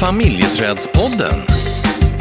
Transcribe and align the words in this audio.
Familjeträdspodden. 0.00 1.38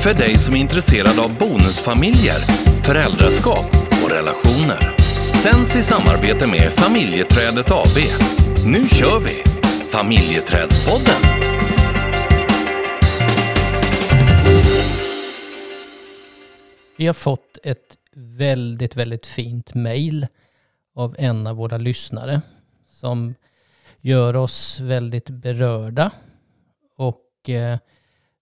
För 0.04 0.14
dig 0.14 0.36
som 0.36 0.56
är 0.56 0.60
intresserad 0.60 1.20
av 1.20 1.38
bonusfamiljer, 1.38 2.40
föräldraskap 2.84 3.70
och 4.04 4.12
relationer. 4.12 4.98
Sänds 5.44 5.76
i 5.76 5.84
samarbete 5.84 6.48
med 6.48 6.72
Familjeträdet 6.72 7.72
AB. 7.72 7.98
Nu 8.66 8.88
kör 8.88 9.20
vi! 9.20 9.44
Familjeträdspodden. 9.92 11.22
Vi 16.98 17.08
har 17.08 17.14
fått 17.14 17.58
ett 17.64 17.98
väldigt, 18.16 18.96
väldigt 18.96 19.28
fint 19.28 19.74
mejl 19.74 20.28
av 20.96 21.16
en 21.20 21.48
av 21.48 21.56
våra 21.56 21.78
lyssnare 21.78 22.42
som 22.92 23.36
gör 24.02 24.36
oss 24.36 24.80
väldigt 24.80 25.30
berörda. 25.30 26.12
Och 27.48 27.50
eh, 27.50 27.74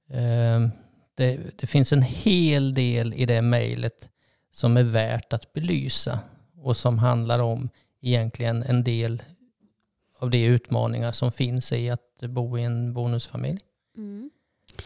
eh, 0.09 0.69
det, 1.15 1.59
det, 1.59 1.67
finns 1.67 1.93
en 1.93 2.01
hel 2.01 2.73
del 2.73 3.13
i 3.13 3.25
det 3.25 3.41
mejlet 3.41 4.09
som 4.51 4.77
är 4.77 4.83
värt 4.83 5.33
att 5.33 5.53
belysa 5.53 6.19
och 6.61 6.77
som 6.77 6.99
handlar 6.99 7.39
om 7.39 7.69
egentligen 8.01 8.63
en 8.63 8.83
del 8.83 9.23
av 10.19 10.29
de 10.29 10.45
utmaningar 10.45 11.11
som 11.11 11.31
finns 11.31 11.71
i 11.71 11.89
att 11.89 12.19
bo 12.19 12.57
i 12.57 12.63
en 12.63 12.93
bonusfamilj. 12.93 13.59
Mm. 13.97 14.29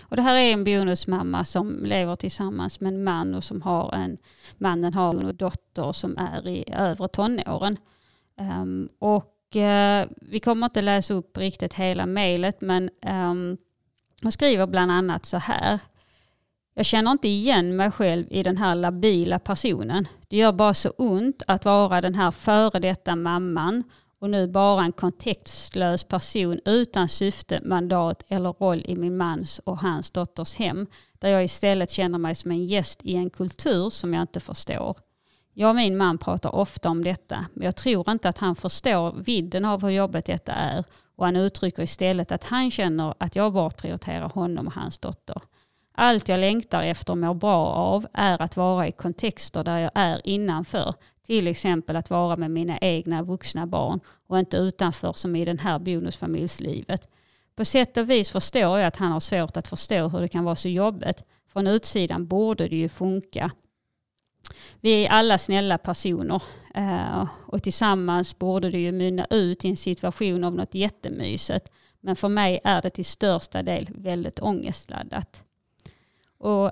Och 0.01 0.15
det 0.15 0.21
här 0.21 0.35
är 0.35 0.53
en 0.53 0.63
bonusmamma 0.63 1.45
som 1.45 1.85
lever 1.85 2.15
tillsammans 2.15 2.79
med 2.79 2.93
en 2.93 3.03
man 3.03 3.35
och 3.35 3.43
som 3.43 3.61
har 3.61 3.93
en, 3.93 4.17
mannen 4.57 4.93
har 4.93 5.13
en 5.13 5.37
dotter 5.37 5.91
som 5.91 6.17
är 6.17 6.47
i 6.47 6.63
övre 6.67 7.07
tonåren. 7.07 7.77
Um, 8.37 8.89
och 8.99 9.55
uh, 9.55 10.11
vi 10.21 10.39
kommer 10.43 10.65
inte 10.65 10.81
läsa 10.81 11.13
upp 11.13 11.37
riktigt 11.37 11.73
hela 11.73 12.05
mejlet 12.05 12.61
men 12.61 12.89
um, 13.05 13.57
hon 14.21 14.31
skriver 14.31 14.67
bland 14.67 14.91
annat 14.91 15.25
så 15.25 15.37
här. 15.37 15.79
Jag 16.73 16.85
känner 16.85 17.11
inte 17.11 17.27
igen 17.27 17.75
mig 17.75 17.91
själv 17.91 18.25
i 18.29 18.43
den 18.43 18.57
här 18.57 18.75
labila 18.75 19.39
personen. 19.39 20.07
Det 20.27 20.37
gör 20.37 20.51
bara 20.51 20.73
så 20.73 20.89
ont 20.89 21.41
att 21.47 21.65
vara 21.65 22.01
den 22.01 22.15
här 22.15 22.31
före 22.31 22.79
detta 22.79 23.15
mamman 23.15 23.83
och 24.19 24.29
nu 24.29 24.47
bara 24.47 24.83
en 24.83 24.91
kontextlös 24.91 26.03
person 26.03 26.59
utan 26.65 27.09
syfte, 27.09 27.61
mandat 27.63 28.23
eller 28.27 28.53
roll 28.53 28.83
i 28.85 28.95
min 28.95 29.17
mans 29.17 29.59
och 29.59 29.79
hans 29.79 30.11
dotters 30.11 30.55
hem. 30.55 30.87
Där 31.19 31.29
jag 31.29 31.43
istället 31.43 31.91
känner 31.91 32.17
mig 32.17 32.35
som 32.35 32.51
en 32.51 32.65
gäst 32.65 32.99
i 33.03 33.15
en 33.15 33.29
kultur 33.29 33.89
som 33.89 34.13
jag 34.13 34.23
inte 34.23 34.39
förstår. 34.39 34.97
Jag 35.53 35.69
och 35.69 35.75
min 35.75 35.97
man 35.97 36.17
pratar 36.17 36.55
ofta 36.55 36.89
om 36.89 37.03
detta, 37.03 37.45
men 37.53 37.65
jag 37.65 37.75
tror 37.75 38.11
inte 38.11 38.29
att 38.29 38.37
han 38.37 38.55
förstår 38.55 39.11
vidden 39.11 39.65
av 39.65 39.81
hur 39.81 39.89
jobbigt 39.89 40.25
detta 40.25 40.51
är 40.51 40.83
och 41.19 41.25
han 41.25 41.35
uttrycker 41.35 41.83
istället 41.83 42.31
att 42.31 42.43
han 42.43 42.71
känner 42.71 43.13
att 43.17 43.35
jag 43.35 43.53
bortprioriterar 43.53 44.29
honom 44.29 44.67
och 44.67 44.73
hans 44.73 44.99
dotter. 44.99 45.41
Allt 45.91 46.29
jag 46.29 46.39
längtar 46.39 46.83
efter 46.83 47.13
och 47.13 47.17
mår 47.17 47.33
bra 47.33 47.65
av 47.67 48.07
är 48.13 48.41
att 48.41 48.57
vara 48.57 48.87
i 48.87 48.91
kontexter 48.91 49.63
där 49.63 49.79
jag 49.79 49.91
är 49.95 50.21
innanför. 50.23 50.93
Till 51.25 51.47
exempel 51.47 51.95
att 51.95 52.09
vara 52.09 52.35
med 52.35 52.51
mina 52.51 52.77
egna 52.77 53.23
vuxna 53.23 53.67
barn 53.67 53.99
och 54.27 54.39
inte 54.39 54.57
utanför 54.57 55.13
som 55.13 55.35
i 55.35 55.45
den 55.45 55.59
här 55.59 55.79
bonusfamiljslivet. 55.79 57.07
På 57.55 57.65
sätt 57.65 57.97
och 57.97 58.09
vis 58.09 58.31
förstår 58.31 58.79
jag 58.79 58.83
att 58.83 58.95
han 58.95 59.11
har 59.11 59.19
svårt 59.19 59.57
att 59.57 59.67
förstå 59.67 60.07
hur 60.07 60.19
det 60.19 60.27
kan 60.27 60.43
vara 60.43 60.55
så 60.55 60.69
jobbigt. 60.69 61.23
Från 61.53 61.67
utsidan 61.67 62.27
borde 62.27 62.67
det 62.67 62.75
ju 62.75 62.89
funka. 62.89 63.51
Vi 64.81 65.05
är 65.05 65.09
alla 65.09 65.37
snälla 65.37 65.77
personer 65.77 66.41
och 67.45 67.63
tillsammans 67.63 68.39
borde 68.39 68.69
det 68.69 68.79
ju 68.79 68.91
mynna 68.91 69.25
ut 69.29 69.65
i 69.65 69.69
en 69.69 69.77
situation 69.77 70.43
av 70.43 70.55
något 70.55 70.75
jättemysigt. 70.75 71.71
Men 71.99 72.15
för 72.15 72.29
mig 72.29 72.59
är 72.63 72.81
det 72.81 72.89
till 72.89 73.05
största 73.05 73.63
del 73.63 73.89
väldigt 73.95 74.39
ångestladdat. 74.41 75.43
Och 76.37 76.71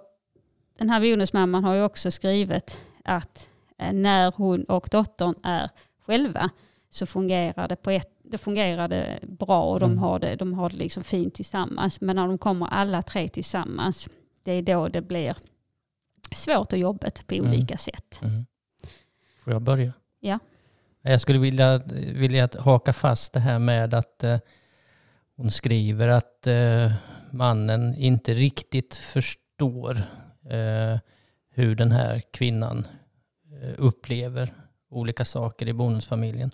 den 0.77 0.89
här 0.89 1.01
bonusmamman 1.01 1.63
har 1.63 1.73
ju 1.73 1.83
också 1.83 2.11
skrivit 2.11 2.79
att 3.03 3.49
eh, 3.77 3.93
när 3.93 4.33
hon 4.35 4.63
och 4.63 4.87
dottern 4.91 5.35
är 5.43 5.69
själva 6.05 6.49
så 6.89 7.05
fungerar 7.05 7.67
det, 7.67 7.75
på 7.75 7.91
ett, 7.91 8.11
det 8.23 8.37
fungerade 8.37 9.19
bra 9.21 9.63
och 9.63 9.79
de 9.79 9.91
mm. 9.91 10.03
har 10.03 10.19
det, 10.19 10.35
de 10.35 10.53
har 10.53 10.69
det 10.69 10.75
liksom 10.75 11.03
fint 11.03 11.33
tillsammans. 11.33 12.01
Men 12.01 12.15
när 12.15 12.27
de 12.27 12.37
kommer 12.37 12.67
alla 12.67 13.01
tre 13.01 13.27
tillsammans, 13.27 14.09
det 14.43 14.51
är 14.51 14.61
då 14.61 14.87
det 14.87 15.01
blir 15.01 15.35
svårt 16.35 16.73
och 16.73 16.79
jobbigt 16.79 17.27
på 17.27 17.35
mm. 17.35 17.47
olika 17.47 17.73
mm. 17.73 17.77
sätt. 17.77 18.19
Mm. 18.21 18.45
Får 19.47 19.53
jag 19.53 19.61
börja? 19.61 19.93
Ja. 20.19 20.39
Jag 21.01 21.21
skulle 21.21 21.39
vilja, 21.39 21.77
vilja 22.13 22.49
haka 22.59 22.93
fast 22.93 23.33
det 23.33 23.39
här 23.39 23.59
med 23.59 23.93
att 23.93 24.23
eh, 24.23 24.39
hon 25.35 25.51
skriver 25.51 26.07
att 26.07 26.47
eh, 26.47 26.93
mannen 27.31 27.95
inte 27.95 28.33
riktigt 28.33 28.95
förstår 28.95 29.97
eh, 30.49 30.99
hur 31.49 31.75
den 31.75 31.91
här 31.91 32.21
kvinnan 32.31 32.87
eh, 33.61 33.73
upplever 33.77 34.53
olika 34.89 35.25
saker 35.25 35.67
i 35.67 35.73
bonusfamiljen. 35.73 36.51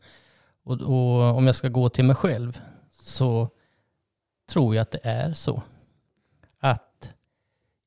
Och, 0.63 0.81
och, 0.81 1.37
om 1.37 1.45
jag 1.45 1.55
ska 1.55 1.67
gå 1.67 1.89
till 1.89 2.05
mig 2.05 2.15
själv 2.15 2.61
så 2.91 3.49
tror 4.49 4.75
jag 4.75 4.81
att 4.81 4.91
det 4.91 5.01
är 5.03 5.33
så. 5.33 5.61
Att 6.59 7.11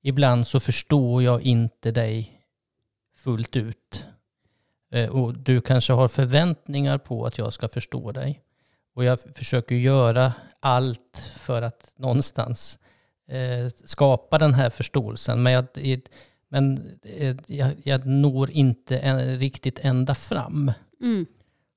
ibland 0.02 0.46
så 0.46 0.60
förstår 0.60 1.22
jag 1.22 1.42
inte 1.42 1.90
dig 1.90 2.42
fullt 3.16 3.56
ut. 3.56 4.06
Eh, 4.92 5.08
och 5.08 5.38
du 5.38 5.60
kanske 5.60 5.92
har 5.92 6.08
förväntningar 6.08 6.98
på 6.98 7.26
att 7.26 7.38
jag 7.38 7.52
ska 7.52 7.68
förstå 7.68 8.12
dig. 8.12 8.42
Och 8.94 9.04
jag 9.04 9.18
försöker 9.34 9.74
göra 9.74 10.32
allt 10.60 11.32
för 11.36 11.62
att 11.62 11.92
någonstans 11.96 12.78
eh, 13.28 13.68
skapa 13.84 14.38
den 14.38 14.54
här 14.54 14.70
förståelsen. 14.70 15.42
Men, 15.42 15.52
jag, 15.52 15.66
men 16.48 16.90
eh, 17.02 17.36
jag, 17.46 17.70
jag 17.84 18.06
når 18.06 18.50
inte 18.50 18.98
en, 18.98 19.38
riktigt 19.38 19.78
ända 19.82 20.14
fram. 20.14 20.72
Mm. 21.00 21.26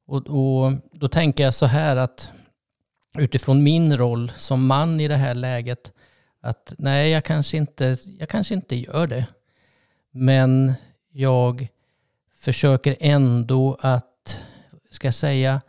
Och, 0.07 0.27
och 0.27 0.73
då 0.91 1.07
tänker 1.07 1.43
jag 1.43 1.53
så 1.53 1.65
här 1.65 1.95
att 1.95 2.31
utifrån 3.17 3.63
min 3.63 3.97
roll 3.97 4.31
som 4.37 4.67
man 4.67 5.01
i 5.01 5.07
det 5.07 5.15
här 5.15 5.35
läget, 5.35 5.93
att 6.41 6.73
nej, 6.77 7.11
jag 7.11 7.23
kanske 7.23 7.57
inte, 7.57 7.97
jag 8.19 8.29
kanske 8.29 8.53
inte 8.53 8.75
gör 8.75 9.07
det. 9.07 9.25
Men 10.11 10.73
jag 11.11 11.67
försöker 12.39 12.95
ändå 12.99 13.77
att, 13.79 14.41
ska 14.91 15.07
jag 15.07 15.15
säga, 15.15 15.61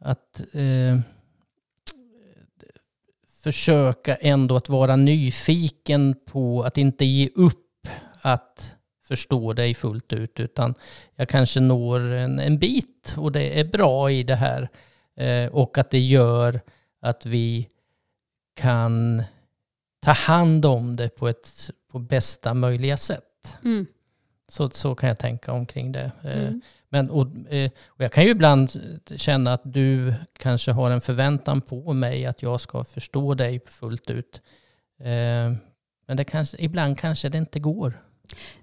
att 0.00 0.40
eh, 0.52 0.98
försöka 3.42 4.14
ändå 4.14 4.56
att 4.56 4.68
vara 4.68 4.96
nyfiken 4.96 6.14
på 6.26 6.62
att 6.62 6.78
inte 6.78 7.04
ge 7.04 7.28
upp 7.34 7.88
att 8.20 8.74
förstå 9.04 9.52
dig 9.52 9.74
fullt 9.74 10.12
ut, 10.12 10.40
utan 10.40 10.74
jag 11.14 11.28
kanske 11.28 11.60
når 11.60 12.00
en, 12.00 12.38
en 12.38 12.58
bit 12.58 13.14
och 13.16 13.32
det 13.32 13.60
är 13.60 13.64
bra 13.64 14.10
i 14.10 14.22
det 14.22 14.34
här. 14.34 14.68
Eh, 15.16 15.52
och 15.52 15.78
att 15.78 15.90
det 15.90 15.98
gör 15.98 16.60
att 17.00 17.26
vi 17.26 17.68
kan 18.54 19.22
ta 20.00 20.12
hand 20.12 20.66
om 20.66 20.96
det 20.96 21.08
på, 21.08 21.28
ett, 21.28 21.70
på 21.92 21.98
bästa 21.98 22.54
möjliga 22.54 22.96
sätt. 22.96 23.56
Mm. 23.64 23.86
Så, 24.48 24.70
så 24.70 24.94
kan 24.94 25.08
jag 25.08 25.18
tänka 25.18 25.52
omkring 25.52 25.92
det. 25.92 26.12
Eh, 26.24 26.40
mm. 26.40 26.60
Men, 26.88 27.10
och, 27.10 27.26
eh, 27.48 27.70
och 27.86 28.04
jag 28.04 28.12
kan 28.12 28.24
ju 28.24 28.30
ibland 28.30 28.70
känna 29.16 29.52
att 29.52 29.62
du 29.64 30.14
kanske 30.38 30.72
har 30.72 30.90
en 30.90 31.00
förväntan 31.00 31.60
på 31.60 31.92
mig 31.92 32.26
att 32.26 32.42
jag 32.42 32.60
ska 32.60 32.84
förstå 32.84 33.34
dig 33.34 33.60
fullt 33.66 34.10
ut. 34.10 34.42
Eh, 35.00 35.52
men 36.06 36.16
det 36.16 36.24
kanske, 36.24 36.56
ibland 36.60 36.98
kanske 36.98 37.28
det 37.28 37.38
inte 37.38 37.60
går. 37.60 38.00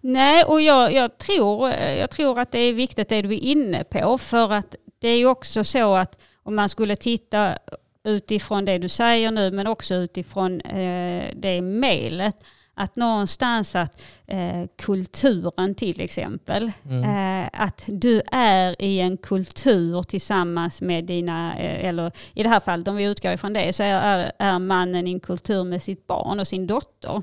Nej, 0.02 0.44
och 0.44 0.62
jag, 0.62 0.94
jag, 0.94 1.18
tror, 1.18 1.70
jag 2.00 2.10
tror 2.10 2.40
att 2.40 2.52
det 2.52 2.60
är 2.60 2.74
viktigt 2.74 3.10
det 3.10 3.22
du 3.22 3.34
är 3.34 3.44
inne 3.44 3.84
på. 3.84 4.18
För 4.18 4.52
att 4.52 4.76
det 5.00 5.08
är 5.08 5.18
ju 5.18 5.26
också 5.26 5.64
så 5.64 5.96
att 5.96 6.18
om 6.44 6.56
man 6.56 6.70
skulle 6.70 6.96
titta 6.96 7.58
utifrån 8.04 8.66
det 8.66 8.78
du 8.78 8.90
säger 8.90 9.32
nu 9.32 9.52
men 9.52 9.68
också 9.68 9.96
utifrån 9.96 10.62
eh, 10.62 11.30
det 11.36 11.62
mejlet 11.62 12.36
att 12.82 12.96
någonstans 12.96 13.76
att 13.76 14.02
eh, 14.28 14.66
kulturen 14.78 15.76
till 15.76 16.02
exempel, 16.02 16.72
mm. 16.86 17.04
eh, 17.04 17.50
att 17.54 17.84
du 17.88 18.22
är 18.32 18.82
i 18.82 19.00
en 19.00 19.18
kultur 19.18 20.04
tillsammans 20.04 20.82
med 20.82 21.06
dina, 21.06 21.58
eh, 21.58 21.86
eller 21.86 22.12
i 22.34 22.44
det 22.44 22.50
här 22.50 22.60
fallet 22.60 22.88
om 22.88 22.96
vi 22.96 23.04
utgår 23.04 23.32
ifrån 23.32 23.54
det, 23.54 23.74
så 23.74 23.84
är, 23.84 24.32
är 24.40 24.60
mannen 24.60 25.08
i 25.08 25.12
en 25.12 25.20
kultur 25.20 25.64
med 25.64 25.84
sitt 25.84 26.08
barn 26.08 26.40
och 26.40 26.48
sin 26.48 26.68
dotter. 26.68 27.22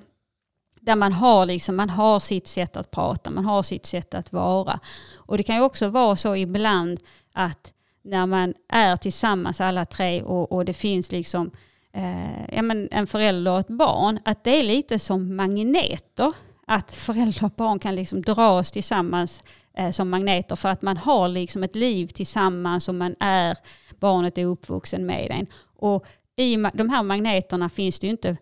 Där 0.80 0.96
man 0.96 1.12
har, 1.12 1.46
liksom, 1.46 1.76
man 1.76 1.90
har 1.90 2.20
sitt 2.20 2.48
sätt 2.48 2.76
att 2.76 2.90
prata, 2.90 3.30
man 3.30 3.44
har 3.44 3.62
sitt 3.62 3.86
sätt 3.86 4.14
att 4.14 4.32
vara. 4.32 4.80
Och 5.16 5.36
det 5.36 5.42
kan 5.42 5.56
ju 5.56 5.62
också 5.62 5.88
vara 5.88 6.16
så 6.16 6.36
ibland 6.36 7.00
att 7.32 7.72
när 8.02 8.26
man 8.26 8.54
är 8.68 8.96
tillsammans 8.96 9.60
alla 9.60 9.84
tre 9.84 10.22
och, 10.22 10.52
och 10.52 10.64
det 10.64 10.74
finns 10.74 11.12
liksom 11.12 11.50
eh, 11.98 12.54
ja, 12.56 12.62
men 12.62 12.88
en 12.90 13.06
förälder 13.06 13.52
och 13.52 13.58
ett 13.58 13.68
barn, 13.68 14.18
att 14.24 14.44
det 14.44 14.50
är 14.60 14.62
lite 14.62 14.98
som 14.98 15.36
magneter. 15.36 16.32
Att 16.66 16.92
förälder 16.92 17.44
och 17.44 17.52
barn 17.56 17.78
kan 17.78 17.94
liksom 17.94 18.22
dras 18.22 18.72
tillsammans 18.72 19.42
eh, 19.78 19.90
som 19.90 20.10
magneter 20.10 20.56
för 20.56 20.68
att 20.68 20.82
man 20.82 20.96
har 20.96 21.28
liksom 21.28 21.62
ett 21.62 21.76
liv 21.76 22.06
tillsammans 22.06 22.88
och 22.88 22.94
man 22.94 23.14
är, 23.20 23.56
barnet 24.00 24.38
är 24.38 24.44
uppvuxen 24.44 25.06
med 25.06 25.30
en. 25.30 25.46
Och 25.76 26.06
i 26.36 26.56
de 26.74 26.88
här 26.90 27.02
magneterna 27.02 27.68
finns 27.68 27.98
det 27.98 28.06
ju 28.06 28.10
inte 28.10 28.36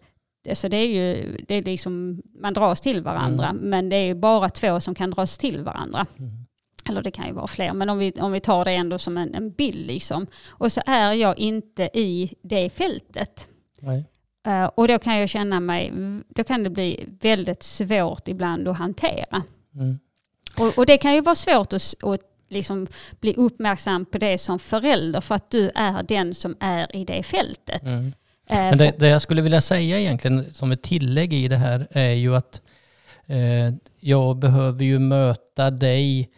Så 0.53 0.69
det 0.69 0.77
är 0.77 0.87
ju, 0.89 1.37
det 1.49 1.55
är 1.55 1.63
liksom, 1.63 2.23
man 2.41 2.55
dras 2.55 2.81
till 2.81 3.03
varandra, 3.03 3.49
Mm. 3.49 3.71
men 3.71 3.89
det 3.89 3.97
är 3.97 4.15
bara 4.15 4.49
två 4.51 4.81
som 4.81 4.95
kan 4.95 5.11
dras 5.11 5.39
till 5.39 5.63
varandra. 5.63 6.07
Mm. 6.19 6.46
Eller 6.89 7.03
det 7.03 7.11
kan 7.11 7.27
ju 7.27 7.33
vara 7.33 7.47
fler, 7.47 7.73
men 7.73 7.91
om 7.91 7.99
vi, 7.99 8.13
om 8.21 8.33
vi 8.33 8.41
tar 8.41 8.65
det 8.65 8.73
ändå 8.73 8.99
som 8.99 9.17
en, 9.17 9.35
en 9.35 9.51
bild 9.51 9.87
liksom. 9.87 10.27
Och 10.49 10.73
så 10.73 10.83
är 10.87 11.13
jag 11.13 11.39
inte 11.39 11.91
i 11.95 12.35
det 12.43 12.71
fältet. 12.71 13.47
Nej. 13.81 14.05
Eh, 14.47 14.65
och 14.65 14.89
då 14.89 14.99
kan 14.99 15.17
jag 15.17 15.29
känna 15.29 15.61
mig, 15.61 15.93
då 16.29 16.45
kan 16.45 16.63
det 16.63 16.71
bli 16.71 17.09
väldigt 17.21 17.63
svårt 17.63 18.29
ibland 18.29 18.69
att 18.69 18.77
hantera. 18.77 19.43
Mm. 19.75 19.99
Och, 20.59 20.79
och 20.79 20.87
det 20.87 20.99
kan 20.99 21.15
ju 21.15 21.21
vara 21.21 21.35
svårt 21.35 21.73
att, 21.73 21.95
att 22.03 22.21
liksom 22.49 22.87
bli 23.21 23.35
uppmärksam 23.35 24.05
på 24.05 24.19
det 24.19 24.39
som 24.39 24.59
förälder 24.59 25.21
för 25.21 25.35
att 25.35 25.51
du 25.51 25.71
är 25.75 26.03
den 26.03 26.35
som 26.35 26.57
är 26.61 26.97
i 26.97 27.05
det 27.05 27.23
fältet. 27.23 27.83
Mm. 27.83 28.13
Eh, 28.49 28.57
Men 28.57 28.79
det, 28.79 28.95
det 28.99 29.09
jag 29.09 29.23
skulle 29.23 29.43
vilja 29.43 29.61
säga 29.61 29.99
egentligen 30.01 30.55
som 30.55 30.73
ett 30.73 30.83
tillägg 30.83 31.33
i 31.33 31.49
det 31.49 31.57
här 31.57 31.87
är 31.91 32.13
ju 32.13 32.37
att 32.37 32.61
eh, 33.27 33.75
jag 34.01 34.37
behöver 34.37 34.85
ju 34.85 34.99
möta 34.99 35.71
dig 35.71 36.31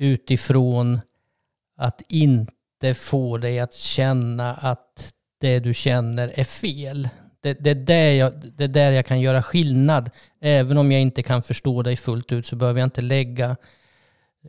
utifrån 0.00 1.00
att 1.76 2.02
inte 2.08 2.94
få 2.94 3.38
dig 3.38 3.60
att 3.60 3.74
känna 3.74 4.54
att 4.54 5.12
det 5.40 5.58
du 5.58 5.74
känner 5.74 6.32
är 6.34 6.44
fel. 6.44 7.08
Det, 7.40 7.52
det, 7.52 7.70
är 7.70 7.74
där 7.74 8.12
jag, 8.12 8.32
det 8.56 8.64
är 8.64 8.68
där 8.68 8.90
jag 8.90 9.06
kan 9.06 9.20
göra 9.20 9.42
skillnad. 9.42 10.10
Även 10.40 10.78
om 10.78 10.92
jag 10.92 11.00
inte 11.00 11.22
kan 11.22 11.42
förstå 11.42 11.82
dig 11.82 11.96
fullt 11.96 12.32
ut 12.32 12.46
så 12.46 12.56
behöver 12.56 12.80
jag 12.80 12.86
inte 12.86 13.00
lägga 13.00 13.50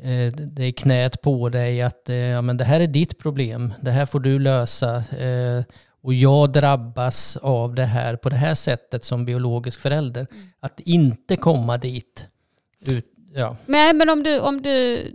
eh, 0.02 0.34
det 0.34 0.66
i 0.66 0.72
knät 0.72 1.22
på 1.22 1.50
dig 1.50 1.82
att 1.82 2.10
eh, 2.10 2.16
ja, 2.16 2.42
men 2.42 2.58
det 2.58 2.64
här 2.64 2.82
är 2.82 2.88
ditt 2.88 3.20
problem. 3.20 3.74
Det 3.82 3.92
här 3.92 4.06
får 4.06 4.20
du 4.20 4.40
lösa. 4.40 4.96
Eh, 4.98 5.64
och 6.02 6.14
jag 6.14 6.52
drabbas 6.52 7.38
av 7.38 7.76
det 7.76 7.86
här 7.86 8.16
på 8.16 8.30
det 8.30 8.36
här 8.36 8.56
sättet 8.56 9.06
som 9.06 9.26
biologisk 9.26 9.80
förälder. 9.80 10.28
Att 10.60 10.80
inte 10.80 11.36
komma 11.36 11.78
dit. 11.78 12.28
Ut, 12.88 13.06
ja. 13.34 13.58
Men, 13.66 13.98
men 13.98 14.10
om 14.10 14.24
du, 14.24 14.40
om 14.40 14.62
du 14.62 15.06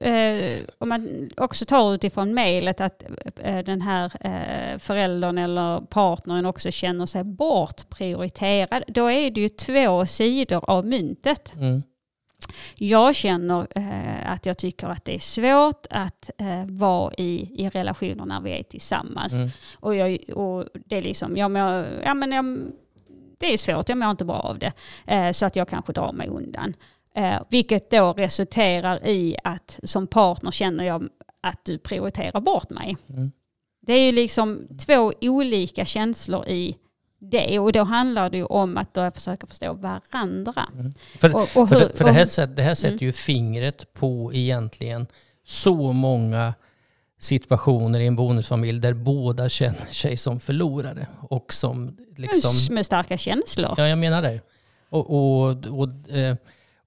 eh, 0.00 0.64
om 0.78 0.88
man 0.88 1.30
också 1.36 1.64
tar 1.64 1.94
utifrån 1.94 2.34
mejlet 2.34 2.80
att 2.80 3.02
eh, 3.36 3.58
den 3.58 3.80
här 3.80 4.12
eh, 4.20 4.78
föräldern 4.78 5.38
eller 5.38 5.80
partnern 5.80 6.46
också 6.46 6.70
känner 6.70 7.06
sig 7.06 7.24
bortprioriterad, 7.24 8.84
då 8.86 9.10
är 9.10 9.30
det 9.30 9.40
ju 9.40 9.48
två 9.48 10.06
sidor 10.06 10.70
av 10.70 10.86
myntet. 10.86 11.52
Mm. 11.54 11.82
Jag 12.74 13.14
känner 13.14 13.66
eh, 13.70 14.32
att 14.32 14.46
jag 14.46 14.58
tycker 14.58 14.88
att 14.88 15.04
det 15.04 15.14
är 15.14 15.18
svårt 15.18 15.86
att 15.90 16.30
eh, 16.38 16.66
vara 16.66 17.14
i, 17.14 17.62
i 17.64 17.68
relationer 17.68 18.24
när 18.24 18.40
vi 18.40 18.50
är 18.50 18.62
tillsammans. 18.62 19.32
Mm. 19.32 19.48
Och, 19.80 19.94
jag, 19.94 20.18
och 20.34 20.64
det 20.74 20.96
är 20.96 21.02
liksom, 21.02 21.36
jag 21.36 21.50
mår, 21.50 21.84
ja, 22.04 22.14
men 22.14 22.32
jag, 22.32 22.72
det 23.38 23.52
är 23.52 23.58
svårt, 23.58 23.88
jag 23.88 23.98
mår 23.98 24.10
inte 24.10 24.24
bra 24.24 24.36
av 24.36 24.58
det. 24.58 24.72
Eh, 25.06 25.32
så 25.32 25.46
att 25.46 25.56
jag 25.56 25.68
kanske 25.68 25.92
drar 25.92 26.12
mig 26.12 26.28
undan. 26.28 26.74
Eh, 27.16 27.42
vilket 27.48 27.90
då 27.90 28.12
resulterar 28.12 29.06
i 29.06 29.36
att 29.44 29.80
som 29.82 30.06
partner 30.06 30.50
känner 30.50 30.84
jag 30.84 31.08
att 31.40 31.64
du 31.64 31.78
prioriterar 31.78 32.40
bort 32.40 32.70
mig. 32.70 32.96
Mm. 33.08 33.32
Det 33.86 33.92
är 33.92 34.06
ju 34.06 34.12
liksom 34.12 34.68
två 34.86 35.12
olika 35.20 35.84
känslor 35.84 36.48
i 36.48 36.76
det 37.18 37.58
och 37.58 37.72
då 37.72 37.82
handlar 37.82 38.30
det 38.30 38.36
ju 38.36 38.44
om 38.44 38.76
att 38.76 38.92
börja 38.92 39.10
försöka 39.10 39.46
förstå 39.46 39.72
varandra. 39.72 40.68
För, 41.18 41.34
Och, 41.34 41.42
och 41.42 41.68
för, 41.68 41.80
hur, 41.80 41.88
det, 41.88 41.96
för 41.96 42.04
det, 42.04 42.12
här, 42.12 42.26
sätt- 42.26 42.56
det 42.56 42.62
här 42.62 42.74
sätter 42.74 43.06
ju 43.06 43.12
fingret 43.12 43.92
på 43.92 44.30
egentligen 44.34 45.06
så 45.46 45.92
många 45.92 46.54
situationer 47.18 48.00
i 48.00 48.06
en 48.06 48.16
bonusfamilj 48.16 48.80
där 48.80 48.94
båda 48.94 49.48
känner 49.48 49.86
sig 49.90 50.16
som 50.16 50.40
förlorare 50.40 51.06
och 51.28 51.52
som 51.52 51.96
liksom... 52.16 52.74
med 52.74 52.86
starka 52.86 53.18
känslor. 53.18 53.74
Ja, 53.76 53.88
jag 53.88 53.98
menar 53.98 54.22
det. 54.22 54.40
Och, 54.88 55.10
och, 55.10 55.50
och, 55.66 56.10
eh, 56.10 56.36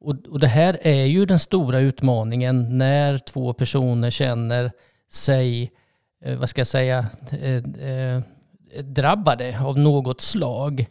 och, 0.01 0.15
och 0.29 0.39
det 0.39 0.47
här 0.47 0.77
är 0.81 1.05
ju 1.05 1.25
den 1.25 1.39
stora 1.39 1.79
utmaningen 1.79 2.77
när 2.77 3.17
två 3.17 3.53
personer 3.53 4.09
känner 4.09 4.71
sig, 5.11 5.71
eh, 6.23 6.37
vad 6.37 6.49
ska 6.49 6.61
jag 6.61 6.67
säga, 6.67 7.05
eh, 7.41 7.55
eh, 7.89 8.21
drabbade 8.83 9.59
av 9.61 9.79
något 9.79 10.21
slag. 10.21 10.85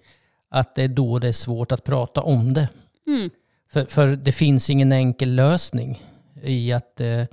Att 0.51 0.75
det 0.75 0.83
är 0.83 0.89
då 0.89 1.19
det 1.19 1.29
är 1.29 1.33
svårt 1.33 1.73
att 1.73 1.85
prata 1.85 2.23
om 2.23 2.55
det. 2.55 2.69
Mm. 3.07 3.31
För, 3.71 3.85
för 3.85 4.09
det 4.09 4.33
finns 4.33 4.71
ingen 4.71 4.93
enkel 4.93 5.35
lösning 5.35 6.03
i 6.43 6.73
att 6.73 7.01
eh, 7.01 7.25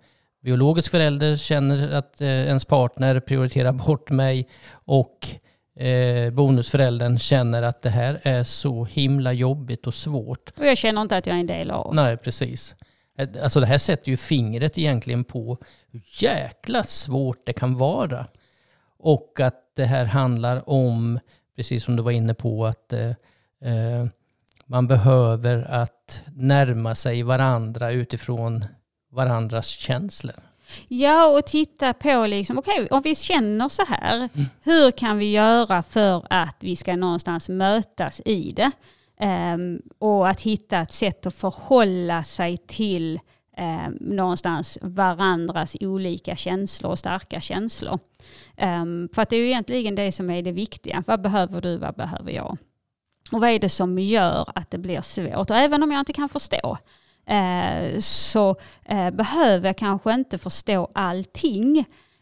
biologisk 0.43 0.91
förälder 0.91 1.35
känner 1.35 1.91
att 1.91 2.21
eh, 2.21 2.27
ens 2.27 2.65
partner 2.65 3.19
prioriterar 3.19 3.71
bort 3.71 4.09
mig 4.09 4.47
och 4.71 5.27
eh, 5.75 6.29
bonusföräldern 6.33 7.17
känner 7.19 7.61
att 7.61 7.81
det 7.81 7.89
här 7.89 8.19
är 8.23 8.43
så 8.43 8.85
himla 8.85 9.33
jobbigt 9.33 9.87
och 9.87 9.93
svårt. 9.93 10.51
Och 10.57 10.65
jag 10.65 10.77
känner 10.77 11.01
inte 11.01 11.17
att 11.17 11.27
jag 11.27 11.35
är 11.35 11.39
en 11.39 11.47
del 11.47 11.71
av. 11.71 11.95
Nej, 11.95 12.17
precis. 12.17 12.75
Eh, 13.17 13.27
Alltså 13.43 13.59
det 13.59 13.65
här 13.65 13.77
sätter 13.77 14.09
ju 14.09 14.17
fingret 14.17 14.77
egentligen 14.77 15.23
på 15.23 15.57
hur 15.91 16.01
jäkla 16.21 16.83
svårt 16.83 17.45
det 17.45 17.53
kan 17.53 17.77
vara. 17.77 18.27
Och 18.97 19.39
att 19.39 19.61
det 19.75 19.85
här 19.85 20.05
handlar 20.05 20.69
om, 20.69 21.19
precis 21.55 21.83
som 21.83 21.95
du 21.95 22.03
var 22.03 22.11
inne 22.11 22.33
på, 22.33 22.65
att 22.65 22.93
eh, 22.93 23.09
eh, 23.61 24.05
man 24.65 24.87
behöver 24.87 25.63
att 25.71 26.23
närma 26.35 26.95
sig 26.95 27.23
varandra 27.23 27.91
utifrån 27.91 28.65
varandras 29.11 29.67
känslor. 29.67 30.35
Ja, 30.87 31.37
och 31.37 31.45
titta 31.45 31.93
på 31.93 32.25
liksom, 32.25 32.57
okej, 32.57 32.87
om 32.91 33.01
vi 33.01 33.15
känner 33.15 33.69
så 33.69 33.85
här, 33.85 34.29
hur 34.63 34.91
kan 34.91 35.17
vi 35.17 35.31
göra 35.31 35.83
för 35.83 36.27
att 36.29 36.55
vi 36.59 36.75
ska 36.75 36.95
någonstans 36.95 37.49
mötas 37.49 38.21
i 38.25 38.51
det? 38.51 38.71
Ehm, 39.19 39.81
och 39.99 40.29
att 40.29 40.41
hitta 40.41 40.79
ett 40.79 40.93
sätt 40.93 41.25
att 41.25 41.35
förhålla 41.35 42.23
sig 42.23 42.57
till 42.57 43.19
ehm, 43.57 43.93
någonstans 43.99 44.77
varandras 44.81 45.77
olika 45.79 46.35
känslor 46.35 46.91
och 46.91 46.99
starka 46.99 47.41
känslor. 47.41 47.99
Ehm, 48.57 49.09
för 49.13 49.21
att 49.21 49.29
det 49.29 49.35
är 49.35 49.39
ju 49.39 49.47
egentligen 49.47 49.95
det 49.95 50.11
som 50.11 50.29
är 50.29 50.41
det 50.41 50.51
viktiga. 50.51 51.03
Vad 51.07 51.21
behöver 51.21 51.61
du, 51.61 51.77
vad 51.77 51.95
behöver 51.95 52.31
jag? 52.31 52.57
Och 53.31 53.41
vad 53.41 53.49
är 53.49 53.59
det 53.59 53.69
som 53.69 53.99
gör 53.99 54.49
att 54.55 54.71
det 54.71 54.77
blir 54.77 55.01
svårt? 55.01 55.49
Och 55.49 55.57
även 55.57 55.83
om 55.83 55.91
jag 55.91 55.99
inte 55.99 56.13
kan 56.13 56.29
förstå 56.29 56.77
eh, 57.25 57.99
så 57.99 58.55
eh, 58.85 59.11
behöver 59.11 59.69
jag 59.69 59.77
kanske 59.77 60.13
inte 60.13 60.37
förstå 60.37 60.89
allting. 60.93 61.77